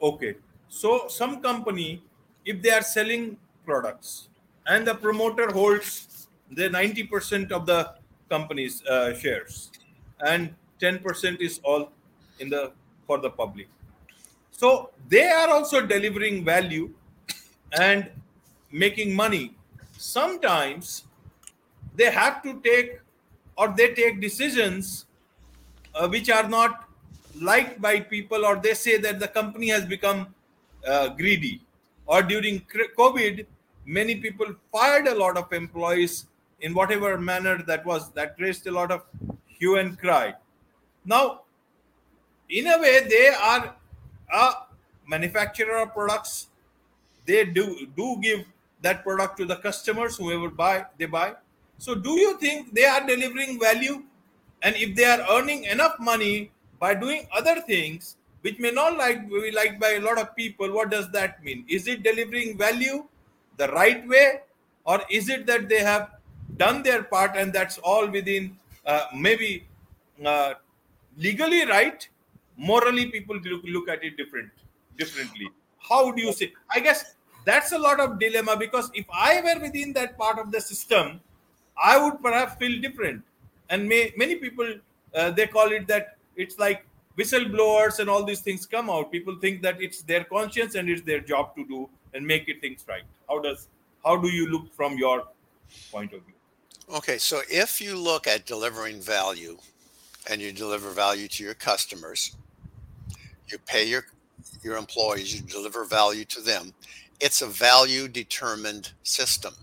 Okay 0.02 0.34
so 0.68 1.08
some 1.08 1.40
company, 1.40 2.02
if 2.44 2.62
they 2.62 2.70
are 2.70 2.82
selling 2.82 3.36
products 3.64 4.28
and 4.66 4.86
the 4.86 4.94
promoter 4.94 5.50
holds 5.50 6.28
the 6.50 6.68
90% 6.68 7.52
of 7.52 7.66
the 7.66 7.94
company's 8.28 8.84
uh, 8.84 9.14
shares 9.14 9.70
and 10.20 10.54
10% 10.80 11.40
is 11.40 11.60
all 11.64 11.90
in 12.38 12.48
the 12.48 12.72
for 13.06 13.18
the 13.18 13.30
public. 13.30 13.68
So 14.50 14.90
they 15.08 15.26
are 15.28 15.48
also 15.48 15.84
delivering 15.84 16.44
value 16.44 16.90
and 17.78 18.10
making 18.70 19.14
money. 19.14 19.54
Sometimes 19.96 21.04
they 21.94 22.10
have 22.10 22.42
to 22.42 22.60
take 22.60 23.00
or 23.56 23.68
they 23.76 23.94
take 23.94 24.20
decisions 24.20 25.06
uh, 25.94 26.08
which 26.08 26.30
are 26.30 26.48
not 26.48 26.88
liked 27.40 27.80
by 27.80 28.00
people 28.00 28.44
or 28.44 28.56
they 28.56 28.74
say 28.74 28.98
that 28.98 29.20
the 29.20 29.28
company 29.28 29.68
has 29.68 29.84
become 29.84 30.34
uh, 30.86 31.08
greedy. 31.08 31.60
Or 32.06 32.22
during 32.22 32.62
covid 32.96 33.46
many 33.84 34.16
people 34.16 34.54
fired 34.72 35.06
a 35.06 35.14
lot 35.14 35.36
of 35.36 35.52
employees 35.52 36.26
in 36.60 36.74
whatever 36.74 37.16
manner 37.18 37.62
that 37.66 37.84
was 37.84 38.10
that 38.12 38.34
raised 38.38 38.66
a 38.66 38.70
lot 38.70 38.90
of 38.90 39.02
hue 39.46 39.76
and 39.76 39.98
cry. 39.98 40.34
Now 41.04 41.42
in 42.48 42.66
a 42.66 42.78
way 42.78 43.06
they 43.08 43.28
are 43.28 43.74
a 44.32 44.50
manufacturer 45.06 45.78
of 45.78 45.94
products. 45.94 46.48
They 47.26 47.44
do 47.44 47.86
do 47.96 48.18
give 48.20 48.44
that 48.82 49.02
product 49.02 49.38
to 49.38 49.44
the 49.44 49.56
customers 49.56 50.16
whoever 50.16 50.50
buy 50.50 50.86
they 50.98 51.06
buy. 51.06 51.34
So 51.78 51.94
do 51.94 52.18
you 52.18 52.36
think 52.38 52.74
they 52.74 52.84
are 52.84 53.06
delivering 53.06 53.58
value? 53.58 54.02
And 54.62 54.74
if 54.76 54.96
they 54.96 55.04
are 55.04 55.24
earning 55.30 55.64
enough 55.64 55.98
money 56.00 56.50
by 56.78 56.94
doing 56.94 57.26
other 57.32 57.60
things 57.60 58.16
which 58.42 58.58
may 58.58 58.70
not 58.70 58.96
like 58.96 59.28
be 59.28 59.50
liked 59.50 59.80
by 59.80 59.90
a 59.92 60.00
lot 60.00 60.18
of 60.18 60.34
people 60.36 60.72
what 60.72 60.90
does 60.90 61.10
that 61.12 61.42
mean? 61.44 61.64
Is 61.68 61.86
it 61.88 62.02
delivering 62.02 62.56
value 62.58 63.04
the 63.56 63.68
right 63.68 64.06
way 64.08 64.40
or 64.84 65.00
is 65.10 65.28
it 65.28 65.46
that 65.46 65.68
they 65.68 65.80
have 65.80 66.10
done 66.56 66.82
their 66.82 67.02
part 67.02 67.36
and 67.36 67.52
that's 67.52 67.78
all 67.78 68.06
within 68.06 68.56
uh, 68.86 69.06
maybe 69.14 69.66
uh, 70.24 70.54
legally 71.16 71.66
right? 71.66 72.08
Morally 72.56 73.06
people 73.06 73.36
look, 73.36 73.62
look 73.64 73.88
at 73.88 74.02
it 74.02 74.16
different 74.16 74.50
differently. 74.96 75.48
How 75.78 76.10
do 76.10 76.22
you 76.22 76.32
say? 76.32 76.52
I 76.74 76.80
guess 76.80 77.14
that's 77.44 77.72
a 77.72 77.78
lot 77.78 78.00
of 78.00 78.18
dilemma 78.18 78.56
because 78.56 78.90
if 78.94 79.06
i 79.12 79.40
were 79.40 79.58
within 79.60 79.92
that 79.98 80.18
part 80.18 80.38
of 80.38 80.50
the 80.54 80.60
system 80.60 81.20
i 81.82 81.96
would 82.02 82.20
perhaps 82.22 82.56
feel 82.56 82.80
different. 82.82 83.22
And 83.70 83.88
may, 83.88 84.12
many 84.16 84.34
people 84.36 84.74
uh, 85.14 85.30
they 85.30 85.46
call 85.46 85.72
it 85.72 85.86
that 85.86 86.16
it's 86.36 86.58
like 86.58 86.84
whistleblowers 87.18 87.98
and 87.98 88.08
all 88.08 88.24
these 88.24 88.40
things 88.40 88.64
come 88.64 88.88
out 88.88 89.10
people 89.10 89.36
think 89.40 89.60
that 89.62 89.82
it's 89.82 90.02
their 90.02 90.24
conscience 90.24 90.76
and 90.76 90.88
it's 90.88 91.02
their 91.02 91.20
job 91.20 91.54
to 91.56 91.64
do 91.64 91.88
and 92.14 92.26
make 92.26 92.48
it 92.48 92.60
things 92.60 92.84
right. 92.88 93.02
How 93.28 93.40
does 93.40 93.68
how 94.04 94.16
do 94.16 94.28
you 94.28 94.48
look 94.48 94.72
from 94.74 94.96
your 94.96 95.24
point 95.90 96.12
of 96.12 96.22
view? 96.22 96.34
Okay 96.94 97.18
so 97.18 97.42
if 97.50 97.80
you 97.80 97.96
look 97.96 98.26
at 98.26 98.46
delivering 98.46 99.00
value 99.00 99.58
and 100.30 100.40
you 100.40 100.52
deliver 100.52 100.90
value 100.90 101.28
to 101.28 101.42
your 101.42 101.54
customers 101.54 102.36
you 103.48 103.58
pay 103.66 103.84
your 103.86 104.04
your 104.62 104.76
employees 104.76 105.34
you 105.34 105.42
deliver 105.42 105.84
value 105.84 106.24
to 106.24 106.40
them 106.40 106.72
it's 107.20 107.42
a 107.42 107.46
value 107.46 108.06
determined 108.06 108.92
system. 109.02 109.54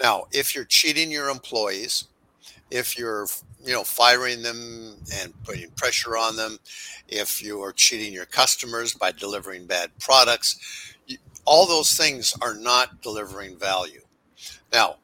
Now 0.00 0.26
if 0.32 0.54
you're 0.54 0.64
cheating 0.64 1.10
your 1.10 1.28
employees 1.28 2.06
if 2.72 2.98
you're 2.98 3.26
you 3.62 3.72
know 3.72 3.84
firing 3.84 4.42
them 4.42 4.96
and 5.14 5.32
putting 5.44 5.70
pressure 5.72 6.16
on 6.16 6.36
them 6.36 6.58
if 7.06 7.42
you 7.42 7.60
are 7.62 7.72
cheating 7.72 8.12
your 8.12 8.24
customers 8.24 8.94
by 8.94 9.12
delivering 9.12 9.66
bad 9.66 9.90
products 10.00 10.96
all 11.44 11.66
those 11.66 11.94
things 11.94 12.34
are 12.40 12.54
not 12.54 13.02
delivering 13.02 13.58
value. 13.58 14.00
Now 14.72 14.96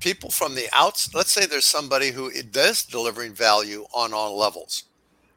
people 0.00 0.30
from 0.30 0.54
the 0.54 0.68
outs 0.72 1.14
let's 1.14 1.32
say 1.32 1.44
there's 1.44 1.64
somebody 1.64 2.10
who 2.10 2.30
does 2.42 2.84
delivering 2.84 3.34
value 3.34 3.84
on 3.92 4.14
all 4.14 4.38
levels 4.38 4.84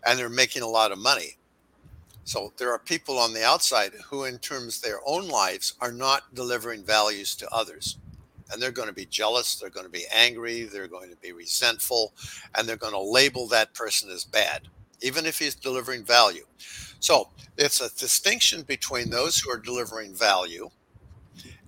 and 0.06 0.18
they're 0.18 0.30
making 0.30 0.62
a 0.62 0.68
lot 0.68 0.92
of 0.92 0.98
money. 0.98 1.38
So 2.24 2.54
there 2.58 2.72
are 2.72 2.80
people 2.80 3.18
on 3.18 3.34
the 3.34 3.44
outside 3.44 3.92
who 4.06 4.24
in 4.24 4.38
terms 4.38 4.78
of 4.78 4.84
their 4.84 5.00
own 5.06 5.28
lives 5.28 5.74
are 5.82 5.92
not 5.92 6.34
delivering 6.34 6.84
values 6.86 7.36
to 7.36 7.50
others 7.52 7.98
and 8.52 8.62
they're 8.62 8.72
going 8.72 8.88
to 8.88 8.94
be 8.94 9.06
jealous, 9.06 9.56
they're 9.56 9.70
going 9.70 9.86
to 9.86 9.92
be 9.92 10.06
angry, 10.14 10.64
they're 10.64 10.88
going 10.88 11.10
to 11.10 11.16
be 11.18 11.32
resentful, 11.32 12.14
and 12.56 12.68
they're 12.68 12.78
going 12.78 12.94
to 12.94 13.00
label 13.00 13.48
that 13.48 13.74
person 13.74 14.10
as 14.10 14.24
bad, 14.24 14.68
even 15.02 15.26
if 15.26 15.40
he's 15.40 15.56
delivering 15.56 16.04
value. 16.04 16.46
So 17.00 17.30
it's 17.58 17.82
a 17.82 17.94
distinction 17.98 18.64
between 18.64 19.10
those 19.10 19.40
who 19.40 19.52
are 19.52 19.58
delivering 19.58 20.16
value 20.16 20.70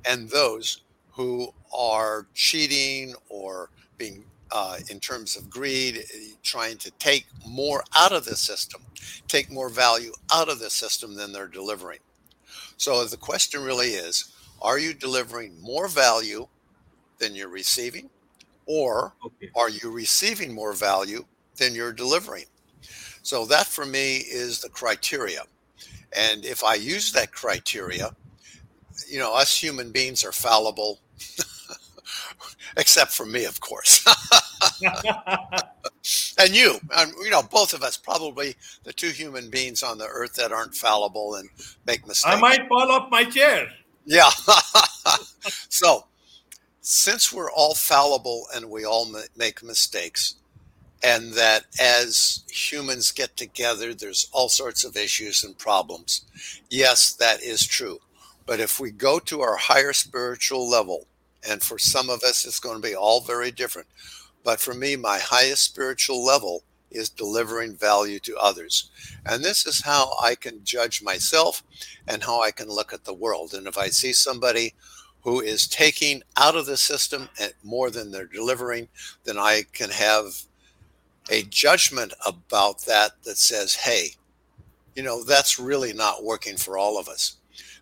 and 0.06 0.30
those 0.30 0.82
who 1.12 1.54
are 1.74 2.28
cheating 2.34 3.16
or 3.30 3.70
being 3.98 4.26
uh, 4.52 4.78
in 4.90 5.00
terms 5.00 5.36
of 5.36 5.50
greed, 5.50 6.04
trying 6.44 6.78
to 6.78 6.92
take 7.00 7.26
more 7.48 7.84
out 7.96 8.12
of 8.12 8.24
the 8.26 8.36
system, 8.36 8.82
take 9.28 9.52
more 9.52 9.70
value 9.70 10.14
out 10.32 10.48
of 10.48 10.60
the 10.60 10.70
system 10.70 11.16
than 11.16 11.34
they're 11.34 11.48
delivering. 11.48 12.00
So 12.78 13.04
the 13.06 13.18
question 13.18 13.64
really 13.64 13.90
is 13.90 14.32
are 14.62 14.78
you 14.78 14.94
delivering 14.94 15.60
more 15.60 15.88
value 15.88 16.48
than 17.24 17.36
you're 17.36 17.50
receiving? 17.50 18.10
Or 18.66 19.14
okay. 19.26 19.50
are 19.56 19.70
you 19.70 19.92
receiving 19.92 20.54
more 20.54 20.74
value 20.74 21.26
than 21.58 21.74
you're 21.74 21.94
delivering? 21.94 22.46
So 23.22 23.46
that 23.46 23.66
for 23.66 23.86
me 23.86 24.18
is 24.18 24.60
the 24.60 24.70
criteria. 24.70 25.44
And 26.16 26.46
if 26.46 26.64
I 26.64 26.76
use 26.76 27.12
that 27.14 27.32
criteria, 27.32 28.12
you 29.10 29.20
know, 29.20 29.34
us 29.34 29.58
human 29.58 29.92
beings 29.92 30.24
are 30.24 30.32
fallible, 30.32 31.00
except 32.78 33.12
for 33.12 33.26
me, 33.26 33.46
of 33.46 33.60
course. 33.60 34.06
and 36.38 36.56
you, 36.56 36.78
and, 36.98 37.14
you 37.24 37.30
know, 37.30 37.42
both 37.42 37.74
of 37.74 37.82
us, 37.82 37.98
probably 37.98 38.56
the 38.84 38.94
two 38.94 39.10
human 39.10 39.50
beings 39.50 39.82
on 39.82 39.98
the 39.98 40.08
earth 40.08 40.36
that 40.36 40.52
aren't 40.52 40.76
fallible 40.76 41.36
and 41.36 41.50
make 41.88 42.06
mistakes. 42.06 42.36
I 42.36 42.40
might 42.40 42.68
fall 42.68 42.92
off 42.92 43.10
my 43.10 43.24
chair. 43.24 43.68
Yeah. 44.06 44.30
so 45.70 46.06
since 46.84 47.32
we're 47.32 47.50
all 47.50 47.74
fallible 47.74 48.46
and 48.54 48.70
we 48.70 48.84
all 48.86 49.10
make 49.38 49.64
mistakes, 49.64 50.36
and 51.02 51.34
that 51.34 51.64
as 51.82 52.44
humans 52.50 53.12
get 53.12 53.36
together, 53.38 53.94
there's 53.94 54.28
all 54.34 54.50
sorts 54.50 54.84
of 54.84 54.98
issues 54.98 55.46
and 55.46 55.58
problems. 55.58 56.26
Yes, 56.70 57.14
that 57.14 57.42
is 57.42 57.66
true. 57.66 58.00
But 58.46 58.60
if 58.60 58.82
we 58.82 58.92
go 58.92 59.20
to 59.20 59.42
our 59.42 59.56
higher 59.56 59.94
spiritual 59.94 60.70
level, 60.70 61.08
and 61.50 61.64
for 61.64 61.80
some 61.80 62.10
of 62.10 62.22
us, 62.22 62.46
it's 62.46 62.60
going 62.60 62.82
to 62.82 62.88
be 62.88 62.96
all 62.96 63.22
very 63.22 63.50
different. 63.52 63.88
But 64.44 64.60
for 64.60 64.74
me, 64.74 64.98
my 64.98 65.20
highest 65.20 65.64
spiritual 65.64 66.24
level 66.24 66.64
is 66.92 67.10
delivering 67.10 67.78
value 67.78 68.20
to 68.20 68.38
others. 68.38 68.92
And 69.26 69.42
this 69.42 69.66
is 69.66 69.84
how 69.84 70.14
I 70.22 70.36
can 70.36 70.66
judge 70.66 71.02
myself 71.02 71.64
and 72.08 72.24
how 72.24 72.42
I 72.42 72.52
can 72.52 72.68
look 72.68 72.92
at 72.92 73.06
the 73.06 73.14
world. 73.14 73.54
And 73.54 73.68
if 73.68 73.78
I 73.78 73.88
see 73.88 74.12
somebody 74.12 74.74
who 75.24 75.40
is 75.42 75.68
taking 75.68 76.22
out 76.38 76.56
of 76.56 76.66
the 76.66 76.78
system 76.78 77.30
more 77.64 77.90
than 77.90 78.12
they're 78.12 78.26
delivering, 78.26 78.88
then 79.24 79.38
I 79.38 79.64
can 79.72 79.90
have 79.90 80.26
a 81.30 81.44
judgment 81.44 82.14
about 82.26 82.80
that 82.86 83.12
that 83.24 83.38
says, 83.38 83.74
hey, 83.74 84.10
you 84.96 85.04
know, 85.04 85.24
that's 85.24 85.60
really 85.60 85.94
not 85.94 86.24
working 86.24 86.58
for 86.58 86.78
all 86.78 87.00
of 87.00 87.08
us. 87.08 87.38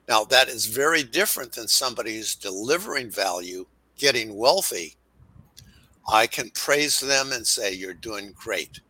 Now, 0.08 0.24
that 0.26 0.50
is 0.50 0.66
very 0.66 1.04
different 1.04 1.54
than 1.54 1.68
somebody 1.68 2.16
who's 2.16 2.36
delivering 2.36 3.10
value, 3.10 3.66
getting 3.98 4.36
wealthy. 4.36 4.96
I 6.12 6.28
can 6.28 6.50
praise 6.52 7.00
them 7.00 7.32
and 7.32 7.46
say, 7.46 7.74
you're 7.74 7.94
doing 7.94 8.34
great. 8.38 8.82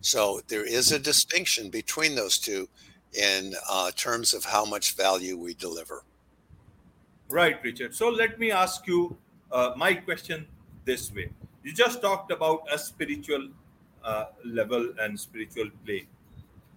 So 0.00 0.40
there 0.48 0.64
is 0.64 0.92
a 0.92 0.98
distinction 0.98 1.68
between 1.68 2.14
those 2.14 2.38
two 2.38 2.68
in 3.12 3.54
uh, 3.68 3.90
terms 3.96 4.32
of 4.32 4.44
how 4.44 4.64
much 4.64 4.96
value 4.96 5.36
we 5.36 5.54
deliver. 5.54 6.04
Right, 7.30 7.62
Richard. 7.62 7.94
So 7.94 8.08
let 8.08 8.40
me 8.40 8.50
ask 8.50 8.86
you 8.88 9.16
uh, 9.52 9.72
my 9.76 9.94
question 9.94 10.46
this 10.84 11.12
way. 11.14 11.30
You 11.62 11.72
just 11.72 12.02
talked 12.02 12.32
about 12.32 12.62
a 12.72 12.76
spiritual 12.76 13.48
uh, 14.02 14.24
level 14.44 14.92
and 14.98 15.18
spiritual 15.18 15.70
play. 15.84 16.08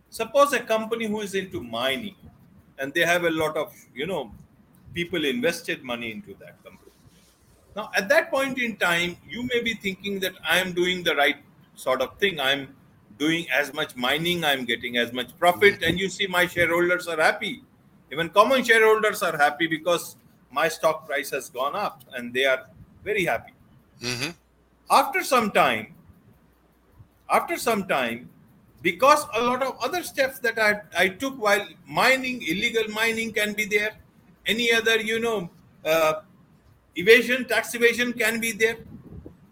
Suppose 0.09 0.53
a 0.53 0.59
company 0.59 1.07
who 1.07 1.21
is 1.21 1.33
into 1.33 1.63
mining 1.63 2.15
and 2.77 2.93
they 2.93 3.01
have 3.01 3.23
a 3.23 3.31
lot 3.31 3.57
of, 3.57 3.73
you 3.95 4.05
know, 4.05 4.31
people 4.93 5.25
invested 5.25 5.83
money 5.83 6.11
into 6.11 6.35
that 6.39 6.63
company. 6.63 6.91
Now, 7.75 7.89
at 7.95 8.07
that 8.09 8.29
point 8.29 8.59
in 8.59 8.75
time, 8.77 9.17
you 9.27 9.47
may 9.47 9.61
be 9.63 9.73
thinking 9.73 10.19
that 10.19 10.33
I 10.47 10.59
am 10.59 10.73
doing 10.73 11.03
the 11.03 11.15
right 11.15 11.37
sort 11.73 12.01
of 12.01 12.19
thing. 12.19 12.39
I'm 12.39 12.75
doing 13.17 13.47
as 13.49 13.73
much 13.73 13.95
mining, 13.95 14.43
I'm 14.43 14.65
getting 14.65 14.97
as 14.97 15.11
much 15.11 15.35
profit, 15.39 15.81
and 15.81 15.99
you 15.99 16.09
see 16.09 16.27
my 16.27 16.45
shareholders 16.45 17.07
are 17.07 17.19
happy. 17.19 17.63
Even 18.11 18.29
common 18.29 18.63
shareholders 18.63 19.23
are 19.23 19.35
happy 19.35 19.65
because 19.65 20.17
my 20.53 20.67
stock 20.67 21.05
price 21.07 21.29
has 21.31 21.49
gone 21.49 21.75
up 21.75 22.03
and 22.15 22.33
they 22.33 22.45
are 22.45 22.67
very 23.03 23.25
happy 23.25 23.53
mm-hmm. 24.01 24.29
after 24.91 25.23
some 25.23 25.51
time 25.51 25.93
after 27.29 27.57
some 27.57 27.87
time 27.87 28.29
because 28.81 29.25
a 29.33 29.41
lot 29.41 29.63
of 29.63 29.77
other 29.81 30.03
steps 30.03 30.39
that 30.39 30.59
I, 30.59 30.81
I 30.97 31.07
took 31.07 31.35
while 31.41 31.65
mining 31.87 32.41
illegal 32.43 32.87
mining 32.89 33.33
can 33.33 33.53
be 33.53 33.65
there 33.65 33.91
any 34.45 34.73
other 34.73 34.97
you 34.97 35.19
know 35.19 35.49
uh, 35.85 36.21
evasion, 36.95 37.45
tax 37.45 37.73
evasion 37.75 38.13
can 38.13 38.39
be 38.39 38.51
there, 38.51 38.77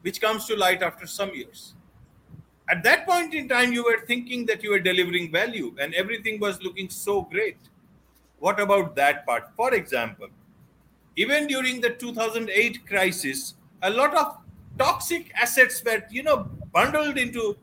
which 0.01 0.21
comes 0.21 0.45
to 0.47 0.55
light 0.55 0.83
after 0.83 1.07
some 1.07 1.33
years. 1.33 1.73
At 2.69 2.83
that 2.83 3.05
point 3.05 3.33
in 3.33 3.49
time, 3.49 3.73
you 3.73 3.83
were 3.83 4.05
thinking 4.05 4.45
that 4.45 4.63
you 4.63 4.71
were 4.71 4.79
delivering 4.79 5.31
value 5.31 5.75
and 5.79 5.93
everything 5.93 6.39
was 6.39 6.61
looking 6.61 6.89
so 6.89 7.23
great. 7.23 7.57
What 8.39 8.59
about 8.59 8.95
that 8.95 9.25
part? 9.25 9.49
For 9.55 9.73
example, 9.73 10.27
even 11.15 11.47
during 11.47 11.81
the 11.81 11.91
2008 11.91 12.87
crisis, 12.87 13.55
a 13.81 13.89
lot 13.89 14.15
of 14.15 14.37
toxic 14.77 15.31
assets 15.35 15.83
were, 15.83 16.03
you 16.09 16.23
know, 16.23 16.49
bundled 16.71 17.17
into 17.17 17.57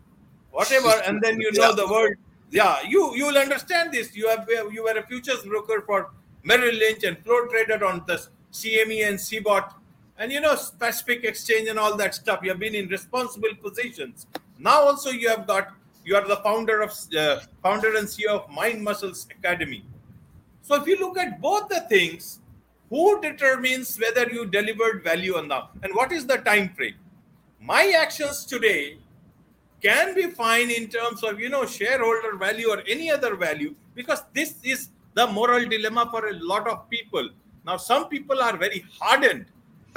whatever, 0.51 0.93
and 1.07 1.21
then 1.23 1.41
you 1.41 1.51
know 1.53 1.71
yeah. 1.71 1.75
the 1.75 1.87
world. 1.87 2.15
Yeah, 2.51 2.79
you 2.87 3.15
you 3.15 3.27
will 3.27 3.39
understand 3.39 3.93
this. 3.93 4.15
You 4.17 4.29
have 4.29 4.49
you 4.73 4.85
were 4.85 4.99
a 4.99 5.07
futures 5.07 5.43
broker 5.43 5.83
for 5.87 6.11
Merrill 6.45 6.75
Lynch 6.75 7.05
and 7.05 7.19
floor 7.25 7.49
trader 7.49 7.85
on 7.85 8.05
the 8.07 8.17
CME 8.53 9.09
and 9.09 9.19
CBOT, 9.19 9.75
and 10.19 10.33
you 10.33 10.41
know 10.41 10.57
Pacific 10.79 11.25
Exchange 11.25 11.69
and 11.69 11.79
all 11.79 11.97
that 11.97 12.15
stuff. 12.15 12.41
You 12.43 12.51
have 12.51 12.59
been 12.59 12.75
in 12.75 12.89
responsible 12.89 13.55
positions. 13.63 14.27
Now 14.59 14.83
also 14.83 15.11
you 15.11 15.29
have 15.29 15.47
got 15.47 15.73
you 16.05 16.17
are 16.17 16.27
the 16.27 16.37
founder 16.37 16.81
of 16.81 16.93
uh, 17.17 17.41
founder 17.63 17.97
and 17.97 18.09
CEO 18.09 18.29
of 18.29 18.51
Mind 18.51 18.83
Muscles 18.83 19.27
Academy. 19.31 19.85
So 20.63 20.75
if 20.75 20.87
you 20.87 20.99
look 20.99 21.19
at 21.19 21.41
both 21.41 21.69
the 21.69 21.81
things, 21.89 22.41
who 22.91 23.21
determines 23.21 23.97
whether 23.99 24.31
you 24.31 24.47
delivered 24.47 25.05
value 25.05 25.35
or 25.35 25.43
not? 25.43 25.73
And 25.83 25.95
what 25.95 26.13
is 26.13 26.27
the 26.27 26.39
time 26.39 26.71
frame? 26.75 26.95
My 27.61 27.93
actions 27.99 28.45
today 28.45 28.99
can 29.83 30.15
be 30.15 30.31
fine 30.31 30.71
in 30.71 30.89
terms 30.89 31.23
of 31.23 31.39
you 31.39 31.49
know 31.49 31.67
shareholder 31.67 32.37
value 32.37 32.69
or 32.69 32.83
any 32.89 33.11
other 33.11 33.37
value 33.37 33.75
because 33.95 34.23
this 34.33 34.55
is 34.63 34.89
the 35.15 35.27
moral 35.27 35.69
dilemma 35.69 36.09
for 36.11 36.29
a 36.29 36.35
lot 36.41 36.69
of 36.69 36.89
people. 36.91 37.29
Now 37.67 37.77
some 37.77 38.09
people 38.09 38.41
are 38.41 38.57
very 38.57 38.85
hardened 39.01 39.47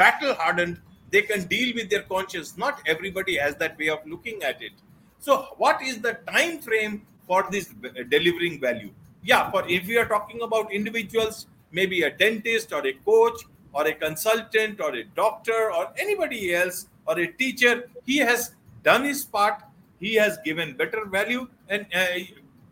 battle 0.01 0.33
hardened. 0.33 0.79
They 1.11 1.21
can 1.21 1.45
deal 1.45 1.75
with 1.75 1.89
their 1.89 2.03
conscience. 2.03 2.57
Not 2.57 2.81
everybody 2.85 3.37
has 3.37 3.55
that 3.55 3.77
way 3.77 3.89
of 3.89 3.99
looking 4.05 4.43
at 4.43 4.61
it. 4.61 4.71
So 5.19 5.33
what 5.57 5.81
is 5.81 6.01
the 6.01 6.13
time 6.33 6.59
frame 6.59 7.05
for 7.27 7.45
this 7.51 7.73
delivering 8.09 8.59
value? 8.59 8.91
Yeah 9.23 9.51
for 9.51 9.67
if 9.67 9.87
we 9.87 9.97
are 9.97 10.07
talking 10.13 10.41
about 10.41 10.71
individuals 10.73 11.47
maybe 11.71 12.03
a 12.03 12.11
dentist 12.11 12.73
or 12.73 12.85
a 12.85 12.93
coach 12.93 13.41
or 13.73 13.87
a 13.87 13.93
consultant 13.93 14.81
or 14.81 14.93
a 14.95 15.03
doctor 15.15 15.71
or 15.71 15.93
anybody 15.97 16.53
else 16.53 16.87
or 17.05 17.19
a 17.19 17.27
teacher 17.27 17.89
he 18.05 18.17
has 18.17 18.55
done 18.83 19.03
his 19.03 19.23
part. 19.23 19.63
He 19.99 20.15
has 20.15 20.37
given 20.43 20.75
better 20.75 21.05
value 21.05 21.47
and 21.69 21.85
uh, 21.93 22.05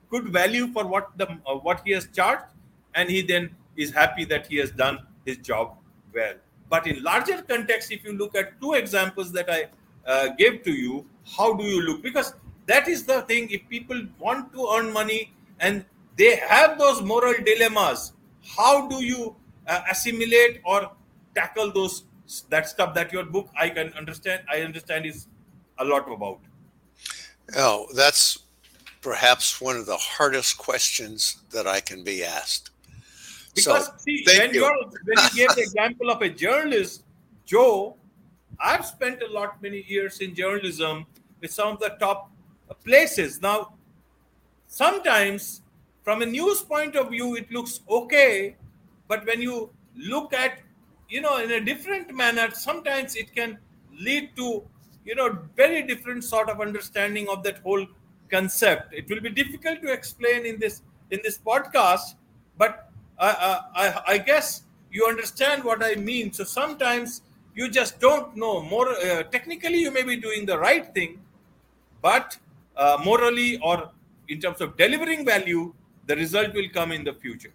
good 0.09 0.29
value 0.29 0.67
for 0.73 0.85
what 0.85 1.17
the 1.17 1.27
uh, 1.45 1.55
what 1.55 1.81
he 1.85 1.91
has 1.91 2.07
charged. 2.07 2.45
And 2.95 3.09
he 3.09 3.21
then 3.21 3.55
is 3.77 3.91
happy 3.91 4.25
that 4.25 4.47
he 4.47 4.57
has 4.57 4.71
done 4.71 4.99
his 5.25 5.37
job 5.37 5.77
well. 6.13 6.33
But 6.69 6.87
in 6.87 7.03
larger 7.03 7.41
context 7.41 7.91
if 7.91 8.03
you 8.03 8.13
look 8.13 8.35
at 8.35 8.59
two 8.61 8.73
examples 8.73 9.31
that 9.31 9.49
i 9.49 9.67
uh, 10.05 10.29
gave 10.37 10.63
to 10.63 10.71
you 10.71 11.05
how 11.37 11.53
do 11.53 11.63
you 11.63 11.81
look? 11.81 12.01
Because 12.01 12.33
that 12.65 12.87
is 12.87 13.03
the 13.05 13.21
thing 13.23 13.49
if 13.49 13.67
people 13.69 14.01
want 14.19 14.51
to 14.53 14.67
earn 14.75 14.91
money 14.91 15.31
and 15.59 15.85
they 16.17 16.35
have 16.35 16.77
those 16.77 17.01
moral 17.01 17.33
dilemmas 17.43 18.13
how 18.57 18.87
do 18.87 19.03
you 19.03 19.35
uh, 19.67 19.81
assimilate 19.89 20.61
or 20.65 20.91
tackle 21.35 21.71
those 21.71 22.03
that 22.49 22.67
stuff 22.67 22.93
that 22.93 23.11
your 23.11 23.23
book 23.23 23.49
i 23.57 23.67
can 23.67 23.91
understand 23.93 24.43
i 24.51 24.61
understand 24.61 25.05
is 25.05 25.27
a 25.79 25.85
lot 25.85 26.11
about? 26.11 26.39
Oh 27.55 27.87
that's 27.95 28.39
perhaps 29.01 29.61
one 29.61 29.77
of 29.77 29.85
the 29.85 29.97
hardest 29.97 30.57
questions 30.57 31.37
that 31.51 31.67
i 31.67 31.79
can 31.79 32.03
be 32.03 32.23
asked. 32.23 32.71
Because 33.55 33.87
so, 33.87 33.93
see 33.97 34.23
when 34.25 34.53
you. 34.53 34.63
when 34.63 35.17
you 35.17 35.47
gave 35.47 35.55
the 35.55 35.61
example 35.69 36.09
of 36.09 36.21
a 36.21 36.29
journalist 36.29 37.03
joe 37.45 37.95
i've 38.59 38.85
spent 38.85 39.21
a 39.23 39.31
lot 39.31 39.61
many 39.61 39.83
years 39.87 40.19
in 40.19 40.35
journalism 40.35 41.05
with 41.41 41.51
some 41.51 41.73
of 41.73 41.79
the 41.79 41.95
top 41.99 42.29
places. 42.83 43.41
Now 43.41 43.73
sometimes 44.67 45.61
from 46.03 46.21
a 46.21 46.25
news 46.25 46.61
point 46.61 46.95
of 46.95 47.09
view 47.09 47.35
it 47.35 47.51
looks 47.51 47.81
okay 47.89 48.55
but 49.07 49.25
when 49.25 49.41
you 49.41 49.69
look 49.95 50.33
at 50.33 50.59
you 51.09 51.21
know 51.21 51.37
in 51.37 51.51
a 51.51 51.59
different 51.59 52.13
manner 52.13 52.49
sometimes 52.51 53.15
it 53.15 53.33
can 53.35 53.57
lead 53.99 54.29
to 54.35 54.63
you 55.05 55.15
know 55.15 55.37
very 55.55 55.81
different 55.83 56.23
sort 56.23 56.49
of 56.49 56.61
understanding 56.61 57.27
of 57.29 57.43
that 57.43 57.57
whole 57.59 57.85
concept 58.29 58.93
it 58.93 59.09
will 59.09 59.21
be 59.21 59.29
difficult 59.29 59.81
to 59.81 59.91
explain 59.91 60.45
in 60.45 60.59
this 60.59 60.81
in 61.11 61.19
this 61.23 61.37
podcast 61.37 62.15
but 62.57 62.89
I, 63.19 63.61
I, 63.75 64.01
I 64.13 64.17
guess 64.17 64.63
you 64.91 65.05
understand 65.05 65.63
what 65.63 65.83
I 65.83 65.95
mean. 65.95 66.31
So 66.31 66.43
sometimes 66.43 67.21
you 67.55 67.69
just 67.69 67.99
don't 67.99 68.35
know. 68.35 68.61
More 68.61 68.89
uh, 68.89 69.23
technically, 69.23 69.79
you 69.79 69.91
may 69.91 70.03
be 70.03 70.15
doing 70.15 70.45
the 70.45 70.57
right 70.57 70.93
thing, 70.93 71.19
but 72.01 72.37
uh, 72.77 72.97
morally 73.03 73.59
or 73.61 73.91
in 74.29 74.39
terms 74.39 74.61
of 74.61 74.77
delivering 74.77 75.25
value, 75.25 75.73
the 76.09 76.15
result 76.15 76.55
will 76.55 76.67
come 76.73 76.91
in 76.91 77.03
the 77.03 77.13
future. 77.13 77.53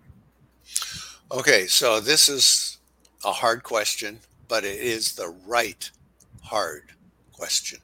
Okay, 1.33 1.67
so 1.67 1.99
this 1.99 2.29
is 2.29 2.79
a 3.25 3.33
hard 3.33 3.65
question, 3.65 4.21
but 4.47 4.63
it 4.63 4.79
is 4.79 5.17
the 5.17 5.35
right 5.45 5.91
hard 6.41 6.93
question. 7.33 7.81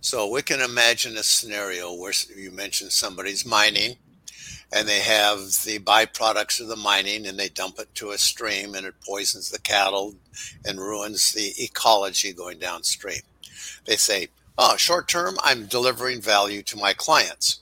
So 0.00 0.28
we 0.28 0.42
can 0.42 0.60
imagine 0.60 1.16
a 1.16 1.22
scenario 1.22 1.94
where 1.94 2.12
you 2.36 2.50
mentioned 2.50 2.90
somebody's 2.90 3.46
mining 3.46 3.94
and 4.72 4.88
they 4.88 4.98
have 4.98 5.38
the 5.64 5.78
byproducts 5.78 6.60
of 6.60 6.66
the 6.66 6.74
mining 6.74 7.24
and 7.24 7.38
they 7.38 7.48
dump 7.48 7.78
it 7.78 7.94
to 7.94 8.10
a 8.10 8.18
stream 8.18 8.74
and 8.74 8.86
it 8.86 8.94
poisons 9.06 9.50
the 9.50 9.60
cattle 9.60 10.16
and 10.64 10.80
ruins 10.80 11.30
the 11.30 11.52
ecology 11.62 12.32
going 12.32 12.58
downstream. 12.58 13.22
They 13.84 13.96
say, 13.96 14.28
oh, 14.58 14.76
short 14.76 15.06
term, 15.06 15.36
I'm 15.44 15.66
delivering 15.66 16.20
value 16.20 16.62
to 16.64 16.76
my 16.76 16.92
clients. 16.92 17.60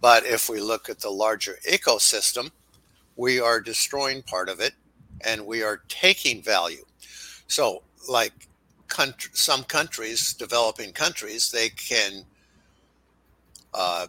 But 0.00 0.24
if 0.24 0.48
we 0.48 0.60
look 0.60 0.88
at 0.88 1.00
the 1.00 1.10
larger 1.10 1.58
ecosystem, 1.68 2.50
we 3.16 3.38
are 3.38 3.60
destroying 3.60 4.22
part 4.22 4.48
of 4.48 4.60
it 4.60 4.72
and 5.20 5.46
we 5.46 5.62
are 5.62 5.82
taking 5.88 6.42
value. 6.42 6.84
So, 7.46 7.82
like 8.08 8.32
country, 8.88 9.30
some 9.34 9.64
countries, 9.64 10.32
developing 10.34 10.92
countries, 10.92 11.50
they 11.50 11.68
can 11.68 12.24
uh, 13.74 14.06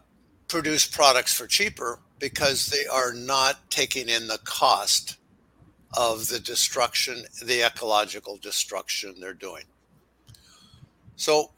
produce 0.48 0.86
products 0.86 1.34
for 1.34 1.48
cheaper 1.48 2.00
because 2.20 2.68
they 2.68 2.86
are 2.86 3.14
not 3.14 3.70
taking 3.70 4.08
in 4.08 4.28
the 4.28 4.40
cost 4.44 5.18
of 5.98 6.28
the 6.28 6.40
destruction, 6.40 7.26
the 7.44 7.64
ecological 7.66 8.38
destruction 8.38 9.16
they're 9.20 9.34
doing. 9.34 9.64
So 11.16 11.52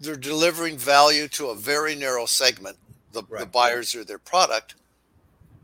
they're 0.00 0.16
delivering 0.16 0.78
value 0.78 1.28
to 1.28 1.48
a 1.48 1.54
very 1.54 1.94
narrow 1.94 2.26
segment, 2.26 2.76
the, 3.12 3.22
right. 3.28 3.40
the 3.40 3.46
buyers 3.46 3.94
or 3.94 4.02
their 4.02 4.18
product, 4.18 4.74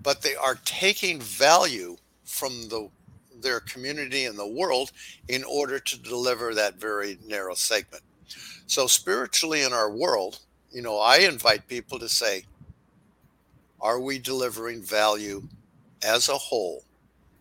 but 0.03 0.23
they 0.23 0.37
are 0.37 0.59
taking 0.65 1.21
value 1.21 1.97
from 2.25 2.69
the 2.69 2.89
their 3.43 3.61
community 3.61 4.25
and 4.25 4.39
the 4.39 4.47
world 4.47 4.91
in 5.29 5.45
order 5.45 5.79
to 5.79 5.99
deliver 5.99 6.55
that 6.55 6.77
very 6.77 7.19
narrow 7.27 7.55
segment. 7.55 8.03
So 8.67 8.87
spiritually 8.87 9.63
in 9.63 9.73
our 9.73 9.91
world, 9.91 10.41
you 10.73 10.83
know, 10.83 10.99
I 10.99 11.19
invite 11.19 11.69
people 11.69 11.99
to 11.99 12.09
say, 12.09 12.45
are 13.81 14.01
we 14.01 14.19
delivering 14.19 14.83
value 14.83 15.43
as 16.03 16.29
a 16.29 16.37
whole, 16.37 16.83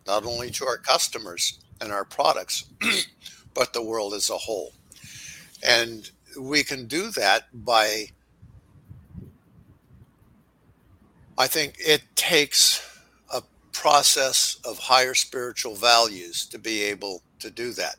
not 0.06 0.26
only 0.26 0.52
to 0.52 0.66
our 0.66 0.78
customers 0.78 1.60
and 1.82 1.92
our 1.92 2.06
products, 2.06 2.66
but 3.54 3.74
the 3.74 3.82
world 3.82 4.14
as 4.14 4.30
a 4.30 4.38
whole? 4.38 4.74
And 5.64 6.10
we 6.40 6.64
can 6.64 6.88
do 6.88 7.12
that 7.12 7.44
by 7.54 8.08
I 11.38 11.48
think 11.48 11.76
it 11.80 12.04
takes 12.16 12.82
a 13.34 13.42
process 13.74 14.58
of 14.64 14.78
higher 14.80 15.14
spiritual 15.14 15.76
values 15.76 16.46
to 16.48 16.58
be 16.58 16.82
able 16.84 17.22
to 17.40 17.50
do 17.50 17.74
that. 17.74 17.96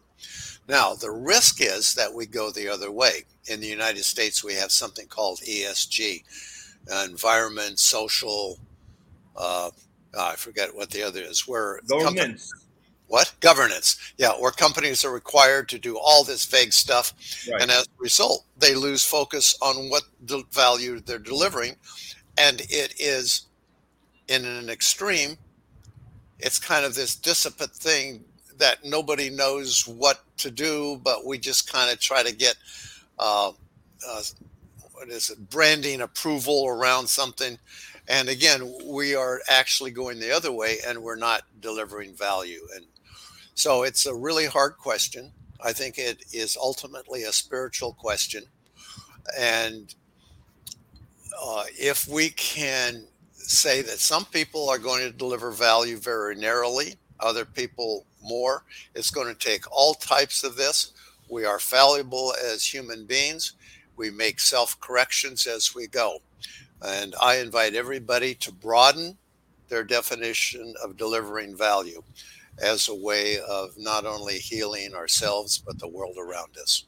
Now, 0.69 0.95
the 0.95 1.11
risk 1.11 1.61
is 1.61 1.95
that 1.95 2.13
we 2.13 2.27
go 2.27 2.51
the 2.51 2.69
other 2.69 2.91
way. 2.91 3.25
In 3.49 3.61
the 3.61 3.67
United 3.67 4.05
States, 4.05 4.43
we 4.43 4.55
have 4.55 4.73
something 4.73 5.07
called 5.07 5.41
ESG 5.41 6.25
environment, 7.05 7.79
social, 7.79 8.59
uh, 9.37 9.71
oh, 10.15 10.27
I 10.27 10.35
forget 10.35 10.75
what 10.75 10.91
the 10.91 11.03
other 11.03 11.21
is, 11.21 11.47
where 11.47 11.81
governance. 11.87 12.53
What 13.09 13.33
governance? 13.41 13.97
Yeah, 14.19 14.33
where 14.33 14.51
companies 14.51 15.05
are 15.05 15.13
required 15.13 15.69
to 15.71 15.79
do 15.79 15.99
all 15.99 16.25
this 16.25 16.45
vague 16.45 16.73
stuff, 16.73 17.13
right. 17.51 17.63
and 17.63 17.71
as 17.71 17.85
a 17.85 18.03
result, 18.03 18.45
they 18.59 18.75
lose 18.75 19.05
focus 19.05 19.57
on 19.63 19.89
what 19.91 20.03
the 20.23 20.43
value 20.53 21.01
they're 21.01 21.19
delivering, 21.19 21.77
and 22.37 22.61
it 22.63 22.95
is 22.99 23.43
in 24.29 24.45
an 24.45 24.69
extreme. 24.69 25.37
It's 26.39 26.59
kind 26.59 26.85
of 26.85 26.95
this 26.95 27.15
dissipate 27.15 27.71
thing 27.71 28.25
that 28.59 28.85
nobody 28.85 29.31
knows 29.31 29.87
what 29.87 30.23
to 30.39 30.51
do, 30.51 31.01
but 31.03 31.25
we 31.25 31.39
just 31.39 31.71
kind 31.71 31.93
of 31.93 32.01
try 32.01 32.23
to 32.23 32.35
get 32.35 32.57
uh, 33.19 33.53
uh, 34.07 34.23
what 34.93 35.09
is 35.09 35.31
it, 35.31 35.51
branding 35.51 36.01
approval 36.01 36.67
around 36.67 37.07
something. 37.07 37.59
And 38.09 38.29
again, 38.29 38.73
we 38.85 39.15
are 39.15 39.41
actually 39.49 39.91
going 39.91 40.21
the 40.21 40.35
other 40.35 40.53
way 40.53 40.79
and 40.87 41.03
we're 41.03 41.17
not 41.17 41.43
delivering 41.61 42.15
value. 42.15 42.67
And 42.75 42.87
So 43.57 43.85
it's 43.85 44.05
a 44.05 44.15
really 44.15 44.45
hard 44.45 44.77
question. 44.77 45.33
I 45.65 45.73
think 45.73 45.97
it 45.97 46.23
is 46.31 46.59
ultimately 46.61 47.23
a 47.23 47.33
spiritual 47.33 47.95
question. 47.95 48.45
And 49.37 49.95
uh, 51.43 51.65
if 51.73 52.07
we 52.07 52.29
can 52.29 53.07
say 53.33 53.81
that 53.81 53.99
some 53.99 54.27
people 54.27 54.69
are 54.69 54.79
going 54.79 55.01
to 55.11 55.11
deliver 55.11 55.51
value 55.51 55.97
very 55.97 56.37
narrowly, 56.37 56.97
other 57.19 57.47
people 57.47 58.05
more, 58.23 58.63
it's 58.95 59.11
going 59.11 59.35
to 59.35 59.35
take 59.35 59.65
all 59.73 59.95
types 59.95 60.45
of 60.45 60.57
this. 60.57 60.93
We 61.31 61.47
are 61.47 61.59
fallible 61.59 62.35
as 62.45 62.63
human 62.63 63.07
beings. 63.07 63.55
We 63.97 64.11
make 64.11 64.39
self 64.39 64.79
corrections 64.81 65.47
as 65.47 65.75
we 65.75 65.87
go. 65.87 66.19
And 66.83 67.15
I 67.23 67.39
invite 67.39 67.75
everybody 67.75 68.35
to 68.35 68.53
broaden 68.53 69.17
their 69.71 69.83
definition 69.83 70.75
of 70.85 70.99
delivering 70.99 71.57
value 71.57 72.03
as 72.59 72.89
a 72.89 72.95
way 72.95 73.39
of 73.49 73.77
not 73.77 74.07
only 74.07 74.39
healing 74.39 74.95
ourselves, 74.95 75.59
but 75.59 75.79
the 75.79 75.89
world 75.89 76.17
around 76.19 76.57
us. 76.61 76.85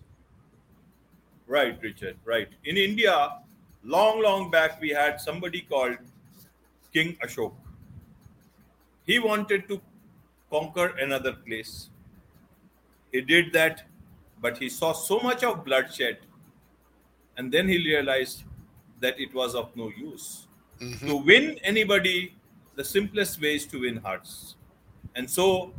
Right, 1.46 1.78
Richard, 1.82 2.16
right. 2.24 2.48
In 2.64 2.76
India, 2.76 3.38
long, 3.84 4.22
long 4.22 4.50
back, 4.50 4.80
we 4.80 4.90
had 4.90 5.20
somebody 5.20 5.62
called 5.62 5.96
King 6.92 7.16
Ashok. 7.24 7.52
He 9.06 9.18
wanted 9.18 9.68
to 9.68 9.80
conquer 10.50 10.94
another 11.00 11.32
place. 11.32 11.88
He 13.12 13.22
did 13.22 13.52
that, 13.54 13.84
but 14.40 14.58
he 14.58 14.68
saw 14.68 14.92
so 14.92 15.20
much 15.20 15.42
of 15.42 15.64
bloodshed. 15.64 16.18
And 17.36 17.52
then 17.52 17.68
he 17.68 17.78
realized 17.78 18.44
that 19.00 19.18
it 19.18 19.32
was 19.32 19.54
of 19.54 19.74
no 19.76 19.90
use. 19.96 20.46
Mm-hmm. 20.80 21.06
To 21.06 21.16
win 21.16 21.58
anybody, 21.62 22.34
the 22.74 22.84
simplest 22.84 23.40
way 23.40 23.54
is 23.54 23.66
to 23.66 23.80
win 23.80 23.96
hearts. 23.96 24.56
And 25.18 25.28
so 25.28 25.72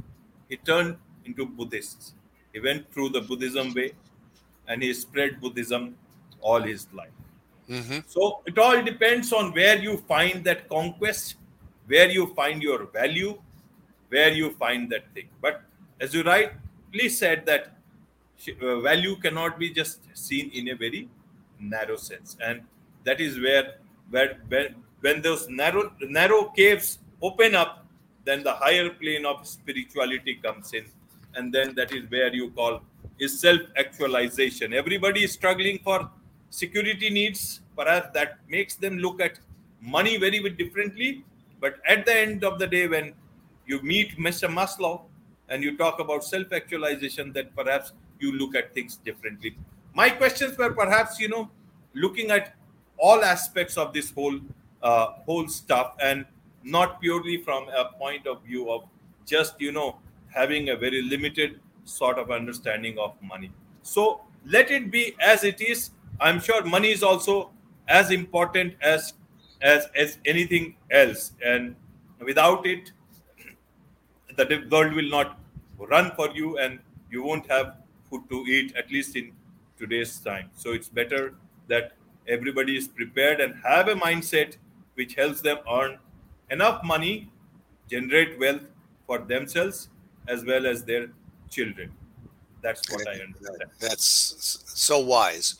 he 0.50 0.58
turned 0.58 0.98
into 1.24 1.46
Buddhist. 1.46 2.14
He 2.54 2.60
went 2.60 2.92
through 2.94 3.10
the 3.10 3.22
Buddhism 3.22 3.74
way 3.74 3.94
and 4.68 4.84
he 4.84 4.94
spread 4.94 5.40
Buddhism 5.40 5.96
all 6.42 6.62
his 6.62 6.88
life. 6.94 7.16
Mm-hmm. 7.70 8.00
So 8.08 8.42
it 8.46 8.58
all 8.58 8.84
depends 8.84 9.32
on 9.32 9.54
where 9.54 9.78
you 9.78 9.98
find 10.10 10.44
that 10.44 10.68
conquest, 10.68 11.36
where 11.88 12.10
you 12.10 12.34
find 12.34 12.62
your 12.62 12.86
value, 12.88 13.40
where 14.10 14.34
you 14.34 14.52
find 14.56 14.90
that 14.92 15.06
thing. 15.14 15.30
But 15.42 15.62
as 16.02 16.14
you 16.14 16.24
rightly 16.24 17.08
said, 17.08 17.46
that 17.46 17.78
uh, 18.62 18.80
value 18.82 19.16
cannot 19.18 19.58
be 19.58 19.70
just 19.70 20.02
seen 20.18 20.50
in 20.52 20.70
a 20.70 20.76
very 20.76 21.08
narrow 21.60 21.96
sense, 21.98 22.38
and 22.44 22.62
that 23.04 23.20
is 23.20 23.40
where 23.40 23.76
where, 24.10 24.38
where 24.48 24.70
when 25.02 25.22
those 25.22 25.48
narrow 25.50 25.92
narrow 26.02 26.46
caves 26.46 27.00
open 27.22 27.54
up, 27.54 27.86
then 28.30 28.44
the 28.44 28.54
higher 28.54 28.90
plane 28.90 29.26
of 29.26 29.48
spirituality 29.48 30.36
comes 30.44 30.74
in, 30.74 30.86
and 31.36 31.54
then 31.54 31.74
that 31.76 31.92
is 31.92 32.10
where 32.10 32.34
you 32.34 32.52
call 32.52 32.82
is 33.20 33.40
self 33.40 33.62
actualization. 33.78 34.74
Everybody 34.74 35.24
is 35.24 35.34
struggling 35.34 35.80
for 35.84 36.10
security 36.50 37.10
needs. 37.10 37.62
Perhaps 37.76 38.10
that 38.14 38.40
makes 38.48 38.76
them 38.76 39.00
look 39.00 39.22
at 39.22 39.40
money 39.82 40.18
very 40.18 40.40
differently. 40.50 41.24
But 41.60 41.80
at 41.88 42.06
the 42.06 42.16
end 42.18 42.44
of 42.44 42.60
the 42.60 42.68
day 42.68 42.88
when 42.88 43.14
you 43.66 43.82
meet 43.82 44.18
mr 44.18 44.50
maslow 44.50 45.02
and 45.50 45.64
you 45.64 45.78
talk 45.78 46.00
about 46.00 46.24
self 46.24 46.54
actualization 46.54 47.34
that 47.34 47.56
perhaps 47.56 47.92
you 48.20 48.32
look 48.38 48.56
at 48.56 48.74
things 48.74 48.98
differently. 48.98 49.58
My 49.94 50.10
questions 50.10 50.58
were 50.58 50.72
perhaps 50.72 51.20
you 51.20 51.30
know 51.30 51.50
looking 51.94 52.32
at 52.32 52.54
all 52.98 53.24
aspects 53.24 53.78
of 53.78 53.94
this 53.94 54.12
whole 54.12 54.40
uh, 54.82 55.08
whole 55.26 55.48
stuff. 55.48 55.94
And 56.02 56.26
not 56.64 57.00
purely 57.02 57.38
from 57.38 57.68
a 57.70 57.86
point 57.98 58.28
of 58.28 58.44
view 58.44 58.70
of 58.72 58.84
just 59.26 59.60
you 59.60 59.72
know 59.72 59.98
having 60.34 60.70
a 60.70 60.76
very 60.76 61.02
limited 61.02 61.60
sort 61.84 62.20
of 62.20 62.32
understanding 62.32 62.98
of 63.00 63.16
money. 63.22 63.52
So 63.82 64.22
let 64.46 64.72
it 64.72 64.92
be 64.92 65.16
as 65.20 65.44
it 65.44 65.62
is. 65.62 65.92
I'm 66.20 66.40
sure 66.40 66.64
money 66.64 66.92
is 66.92 67.04
also 67.04 67.52
as 67.88 68.12
important 68.12 68.76
as 68.82 69.14
as 69.62 69.88
as 69.96 70.18
anything 70.26 70.76
else, 70.92 71.34
and 71.44 71.76
without 72.20 72.66
it, 72.66 72.92
the 74.36 74.68
world 74.72 74.94
will 74.94 75.10
not 75.10 75.40
run 75.78 76.12
for 76.16 76.30
you, 76.32 76.58
and 76.58 76.80
you 77.12 77.24
won't 77.24 77.50
have 77.50 77.76
food 78.10 78.24
to 78.30 78.46
eat 78.48 78.76
at 78.76 78.92
least 78.92 79.16
in 79.16 79.32
today's 79.78 80.20
time. 80.20 80.50
So 80.56 80.72
it's 80.72 80.90
better 80.90 81.36
that 81.68 81.94
everybody 82.28 82.78
is 82.78 82.88
prepared 82.88 83.40
and 83.40 83.56
have 83.64 83.88
a 83.88 83.96
mindset 83.96 84.58
which 84.96 85.16
helps 85.16 85.42
them 85.42 85.58
earn 85.72 85.98
enough 86.52 86.84
money, 86.84 87.30
generate 87.90 88.40
wealth 88.40 88.64
for 89.06 89.20
themselves 89.20 89.90
as 90.28 90.46
well 90.46 90.66
as 90.66 90.84
their 90.84 91.08
children. 91.50 91.92
That's 92.62 92.90
what 92.92 93.08
I 93.08 93.14
understand. 93.14 93.64
That's 93.80 94.64
so 94.66 95.00
wise. 95.00 95.56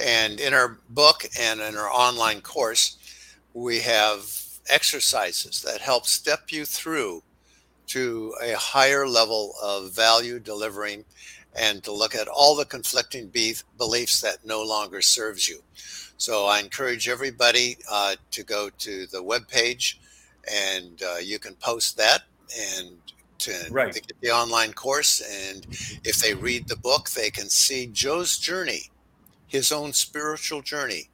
And 0.00 0.40
in 0.40 0.54
our 0.54 0.78
book 0.90 1.24
and 1.38 1.60
in 1.60 1.76
our 1.76 1.90
online 1.90 2.40
course, 2.40 2.96
we 3.54 3.80
have 3.80 4.30
exercises 4.68 5.62
that 5.62 5.80
help 5.80 6.06
step 6.06 6.50
you 6.50 6.64
through 6.64 7.22
to 7.88 8.34
a 8.42 8.52
higher 8.52 9.06
level 9.06 9.54
of 9.62 9.92
value 9.92 10.38
delivering 10.38 11.04
and 11.56 11.82
to 11.82 11.92
look 11.92 12.14
at 12.14 12.28
all 12.28 12.54
the 12.54 12.64
conflicting 12.64 13.28
beef, 13.28 13.64
beliefs 13.78 14.20
that 14.20 14.44
no 14.44 14.62
longer 14.62 15.00
serves 15.00 15.48
you. 15.48 15.60
So 16.18 16.46
I 16.46 16.60
encourage 16.60 17.08
everybody 17.08 17.78
uh, 17.90 18.16
to 18.32 18.42
go 18.42 18.70
to 18.78 19.06
the 19.06 19.22
web 19.22 19.48
page 19.48 20.00
and 20.52 21.02
uh, 21.02 21.16
you 21.16 21.38
can 21.38 21.54
post 21.54 21.96
that 21.96 22.22
and 22.58 22.96
to, 23.38 23.54
right. 23.70 23.92
to 23.92 24.00
get 24.00 24.20
the 24.20 24.30
online 24.30 24.72
course. 24.72 25.20
And 25.20 25.66
if 26.04 26.18
they 26.18 26.34
read 26.34 26.68
the 26.68 26.76
book, 26.76 27.10
they 27.10 27.30
can 27.30 27.48
see 27.48 27.86
Joe's 27.86 28.38
journey 28.38 28.90
his 29.48 29.72
own 29.72 29.92
spiritual 29.92 30.62
journey 30.62 31.08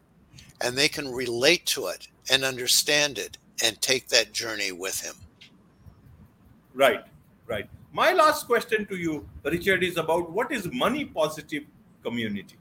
and 0.60 0.76
they 0.76 0.88
can 0.88 1.10
relate 1.10 1.64
to 1.66 1.86
it 1.86 2.08
and 2.30 2.44
understand 2.44 3.16
it 3.16 3.38
and 3.62 3.80
take 3.80 4.08
that 4.08 4.32
journey 4.32 4.72
with 4.72 5.00
him. 5.00 5.14
Right, 6.74 7.04
right. 7.46 7.68
My 7.92 8.12
last 8.12 8.46
question 8.46 8.84
to 8.86 8.96
you, 8.96 9.26
Richard, 9.44 9.84
is 9.84 9.96
about 9.96 10.30
what 10.30 10.50
is 10.50 10.68
money 10.72 11.04
positive 11.04 11.62
community? 12.02 12.56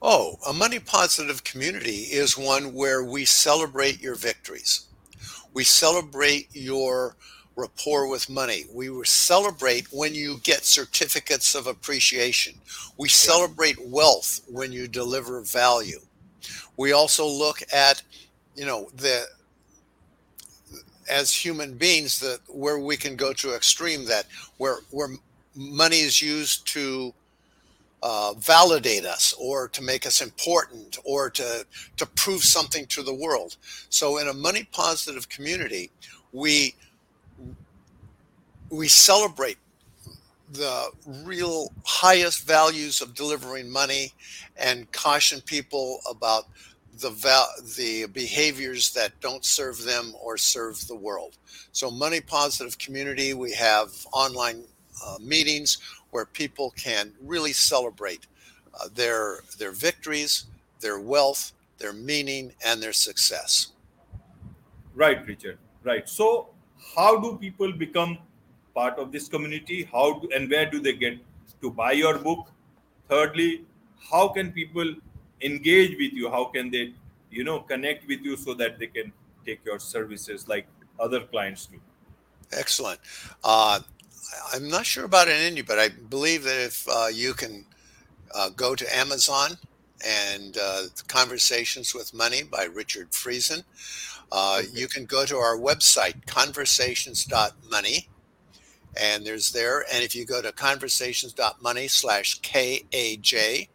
Oh, 0.00 0.36
a 0.48 0.52
money 0.54 0.78
positive 0.78 1.44
community 1.44 2.08
is 2.08 2.38
one 2.38 2.72
where 2.72 3.04
we 3.04 3.26
celebrate 3.26 4.00
your 4.00 4.14
victories. 4.14 4.86
We 5.52 5.64
celebrate 5.64 6.48
your 6.52 7.16
rapport 7.56 8.08
with 8.08 8.30
money. 8.30 8.64
We 8.72 8.88
celebrate 9.04 9.86
when 9.92 10.14
you 10.14 10.38
get 10.42 10.64
certificates 10.64 11.54
of 11.54 11.66
appreciation. 11.66 12.54
We 12.96 13.08
celebrate 13.08 13.76
wealth 13.86 14.40
when 14.48 14.72
you 14.72 14.88
deliver 14.88 15.42
value. 15.42 16.00
We 16.76 16.92
also 16.92 17.26
look 17.26 17.62
at, 17.72 18.02
you 18.54 18.64
know, 18.64 18.88
the 18.94 19.26
as 21.10 21.34
human 21.34 21.74
beings 21.74 22.20
that 22.20 22.38
where 22.46 22.78
we 22.78 22.96
can 22.96 23.16
go 23.16 23.32
to 23.32 23.54
extreme 23.54 24.04
that 24.04 24.26
where 24.58 24.76
where 24.90 25.08
money 25.56 25.98
is 25.98 26.22
used 26.22 26.66
to 26.68 27.12
uh, 28.02 28.34
validate 28.34 29.04
us 29.04 29.34
or 29.38 29.68
to 29.68 29.82
make 29.82 30.06
us 30.06 30.22
important 30.22 30.98
or 31.04 31.30
to 31.30 31.66
to 31.96 32.06
prove 32.06 32.42
something 32.42 32.86
to 32.86 33.02
the 33.02 33.14
world. 33.14 33.56
So 33.88 34.18
in 34.18 34.28
a 34.28 34.32
money 34.32 34.66
positive 34.72 35.28
community, 35.28 35.90
we 36.32 36.74
we 38.70 38.88
celebrate 38.88 39.58
the 40.52 40.90
real 41.24 41.72
highest 41.84 42.46
values 42.46 43.00
of 43.00 43.14
delivering 43.14 43.70
money 43.70 44.12
and 44.56 44.90
caution 44.92 45.40
people 45.42 46.00
about 46.08 46.44
the 46.98 47.10
val- 47.10 47.52
the 47.76 48.06
behaviors 48.06 48.92
that 48.92 49.12
don't 49.20 49.44
serve 49.44 49.84
them 49.84 50.12
or 50.20 50.36
serve 50.36 50.86
the 50.88 50.94
world. 50.94 51.36
So 51.72 51.90
money 51.90 52.20
positive 52.20 52.78
community 52.78 53.32
we 53.32 53.52
have 53.52 53.90
online 54.12 54.64
uh, 55.06 55.16
meetings 55.20 55.78
where 56.10 56.26
people 56.26 56.70
can 56.76 57.12
really 57.22 57.52
celebrate 57.52 58.26
uh, 58.74 58.88
their 58.94 59.40
their 59.58 59.72
victories, 59.72 60.46
their 60.80 61.00
wealth, 61.00 61.52
their 61.78 61.92
meaning 61.92 62.52
and 62.64 62.82
their 62.82 62.92
success. 62.92 63.72
Right, 64.94 65.26
Richard. 65.26 65.58
Right. 65.82 66.08
So 66.08 66.50
how 66.94 67.18
do 67.20 67.36
people 67.38 67.72
become 67.72 68.18
part 68.74 68.98
of 68.98 69.12
this 69.12 69.28
community? 69.28 69.88
How 69.90 70.20
do, 70.20 70.28
and 70.34 70.50
where 70.50 70.68
do 70.70 70.80
they 70.80 70.92
get 70.92 71.18
to 71.60 71.70
buy 71.70 71.92
your 71.92 72.18
book? 72.18 72.50
Thirdly, 73.08 73.64
how 74.10 74.28
can 74.28 74.52
people 74.52 74.94
engage 75.40 75.96
with 75.98 76.12
you? 76.12 76.30
How 76.30 76.44
can 76.44 76.70
they, 76.70 76.94
you 77.30 77.44
know, 77.44 77.60
connect 77.60 78.06
with 78.06 78.20
you 78.20 78.36
so 78.36 78.54
that 78.54 78.78
they 78.78 78.86
can 78.86 79.12
take 79.44 79.60
your 79.64 79.78
services 79.78 80.48
like 80.48 80.66
other 80.98 81.20
clients 81.20 81.66
do? 81.66 81.80
Excellent. 82.52 83.00
Uh, 83.44 83.80
I'm 84.52 84.68
not 84.68 84.86
sure 84.86 85.04
about 85.04 85.28
it 85.28 85.36
in 85.36 85.46
India, 85.46 85.64
but 85.66 85.78
I 85.78 85.88
believe 85.88 86.44
that 86.44 86.64
if 86.64 86.88
uh, 86.88 87.06
you 87.12 87.34
can 87.34 87.64
uh, 88.34 88.50
go 88.50 88.74
to 88.74 88.96
Amazon 88.96 89.58
and 90.06 90.56
uh, 90.56 90.82
Conversations 91.08 91.94
with 91.94 92.14
Money 92.14 92.42
by 92.42 92.64
Richard 92.64 93.10
Friesen, 93.10 93.64
uh, 94.32 94.60
okay. 94.60 94.68
you 94.72 94.88
can 94.88 95.04
go 95.04 95.24
to 95.24 95.36
our 95.36 95.56
website, 95.56 96.26
conversations.money, 96.26 98.08
And 98.96 99.24
there's 99.24 99.50
there. 99.50 99.84
And 99.92 100.02
if 100.02 100.14
you 100.14 100.24
go 100.24 100.42
to 100.42 100.52
conversations.money 100.52 101.88
slash 101.88 102.40
KAJ, 102.40 103.68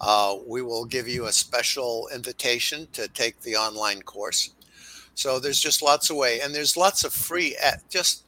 uh, 0.00 0.36
we 0.46 0.62
will 0.62 0.84
give 0.84 1.08
you 1.08 1.26
a 1.26 1.32
special 1.32 2.08
invitation 2.14 2.88
to 2.92 3.08
take 3.08 3.40
the 3.40 3.56
online 3.56 4.02
course. 4.02 4.54
So 5.14 5.38
there's 5.38 5.60
just 5.60 5.82
lots 5.82 6.08
of 6.08 6.16
way, 6.16 6.40
and 6.40 6.54
there's 6.54 6.76
lots 6.76 7.04
of 7.04 7.12
free, 7.12 7.56
at 7.56 7.88
just 7.90 8.24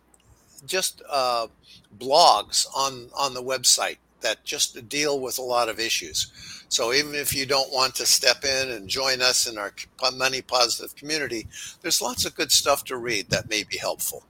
just 0.67 1.03
uh, 1.11 1.47
blogs 1.99 2.67
on 2.75 3.09
on 3.17 3.35
the 3.35 3.43
website 3.43 3.99
that 4.23 4.45
just 4.45 4.89
deal 4.89 5.21
with 5.21 5.39
a 5.39 5.43
lot 5.43 5.69
of 5.69 5.79
issues. 5.79 6.33
So 6.69 6.93
even 6.93 7.15
if 7.15 7.35
you 7.35 7.45
don't 7.45 7.71
want 7.73 7.95
to 7.97 8.07
step 8.07 8.45
in 8.45 8.71
and 8.71 8.89
join 8.89 9.21
us 9.21 9.47
in 9.47 9.59
our 9.59 9.73
money 10.15 10.41
positive 10.41 10.97
community, 10.97 11.47
there's 11.83 12.01
lots 12.01 12.25
of 12.25 12.35
good 12.35 12.51
stuff 12.51 12.85
to 12.85 12.97
read 12.97 13.29
that 13.29 13.51
may 13.51 13.65
be 13.65 13.77
helpful. 13.77 14.25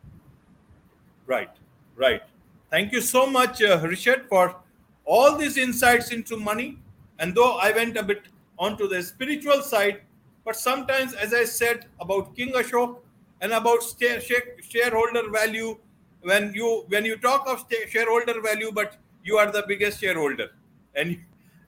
Right, 1.26 1.50
right. 1.94 2.22
Thank 2.70 2.92
you 2.92 3.00
so 3.00 3.26
much, 3.26 3.62
uh, 3.62 3.78
Richard, 3.84 4.26
for 4.28 4.56
all 5.04 5.36
these 5.36 5.56
insights 5.56 6.10
into 6.10 6.36
money. 6.36 6.78
And 7.18 7.34
though 7.34 7.58
I 7.58 7.70
went 7.70 7.96
a 7.96 8.02
bit 8.02 8.22
onto 8.58 8.88
the 8.88 9.02
spiritual 9.02 9.62
side, 9.62 10.00
but 10.44 10.56
sometimes, 10.56 11.14
as 11.14 11.32
I 11.32 11.44
said 11.44 11.86
about 12.00 12.34
King 12.34 12.52
Ashok 12.54 12.96
and 13.40 13.52
about 13.52 13.80
shareholder 14.00 15.30
value, 15.30 15.78
when 16.22 16.52
you 16.54 16.84
when 16.88 17.04
you 17.04 17.16
talk 17.16 17.46
of 17.46 17.64
shareholder 17.88 18.40
value, 18.40 18.72
but 18.72 18.96
you 19.24 19.36
are 19.36 19.50
the 19.50 19.64
biggest 19.66 20.00
shareholder, 20.00 20.50
and 20.94 21.18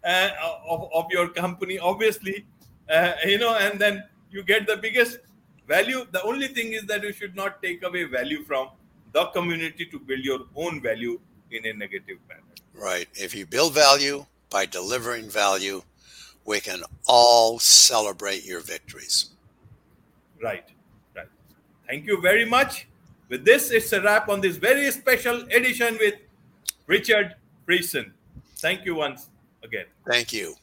uh, 0.04 0.30
of, 0.68 0.88
of 0.92 1.06
your 1.10 1.28
company, 1.28 1.78
obviously, 1.78 2.44
uh, 2.90 3.12
you 3.24 3.38
know, 3.38 3.56
and 3.56 3.80
then 3.80 4.04
you 4.30 4.42
get 4.42 4.66
the 4.66 4.76
biggest 4.76 5.18
value. 5.66 6.06
The 6.10 6.22
only 6.22 6.48
thing 6.48 6.72
is 6.72 6.84
that 6.86 7.02
you 7.02 7.12
should 7.12 7.36
not 7.36 7.62
take 7.62 7.82
away 7.82 8.04
value 8.04 8.44
from 8.44 8.68
the 9.12 9.26
community 9.26 9.86
to 9.86 9.98
build 9.98 10.20
your 10.24 10.40
own 10.56 10.82
value 10.82 11.20
in 11.50 11.66
a 11.66 11.72
negative 11.72 12.18
manner. 12.28 12.42
Right. 12.74 13.08
If 13.14 13.34
you 13.34 13.46
build 13.46 13.74
value 13.74 14.26
by 14.50 14.66
delivering 14.66 15.30
value, 15.30 15.82
we 16.44 16.60
can 16.60 16.82
all 17.06 17.58
celebrate 17.58 18.44
your 18.44 18.60
victories. 18.60 19.30
Right. 20.42 20.64
Right. 21.14 21.28
Thank 21.88 22.06
you 22.06 22.20
very 22.20 22.44
much. 22.44 22.86
With 23.28 23.44
this, 23.44 23.70
it's 23.70 23.92
a 23.92 24.00
wrap 24.00 24.28
on 24.28 24.40
this 24.40 24.56
very 24.56 24.90
special 24.90 25.42
edition 25.50 25.96
with 25.98 26.14
Richard 26.86 27.34
Friesen. 27.66 28.12
Thank 28.56 28.84
you 28.84 28.94
once 28.94 29.30
again. 29.62 29.86
Thank 30.06 30.32
you. 30.32 30.54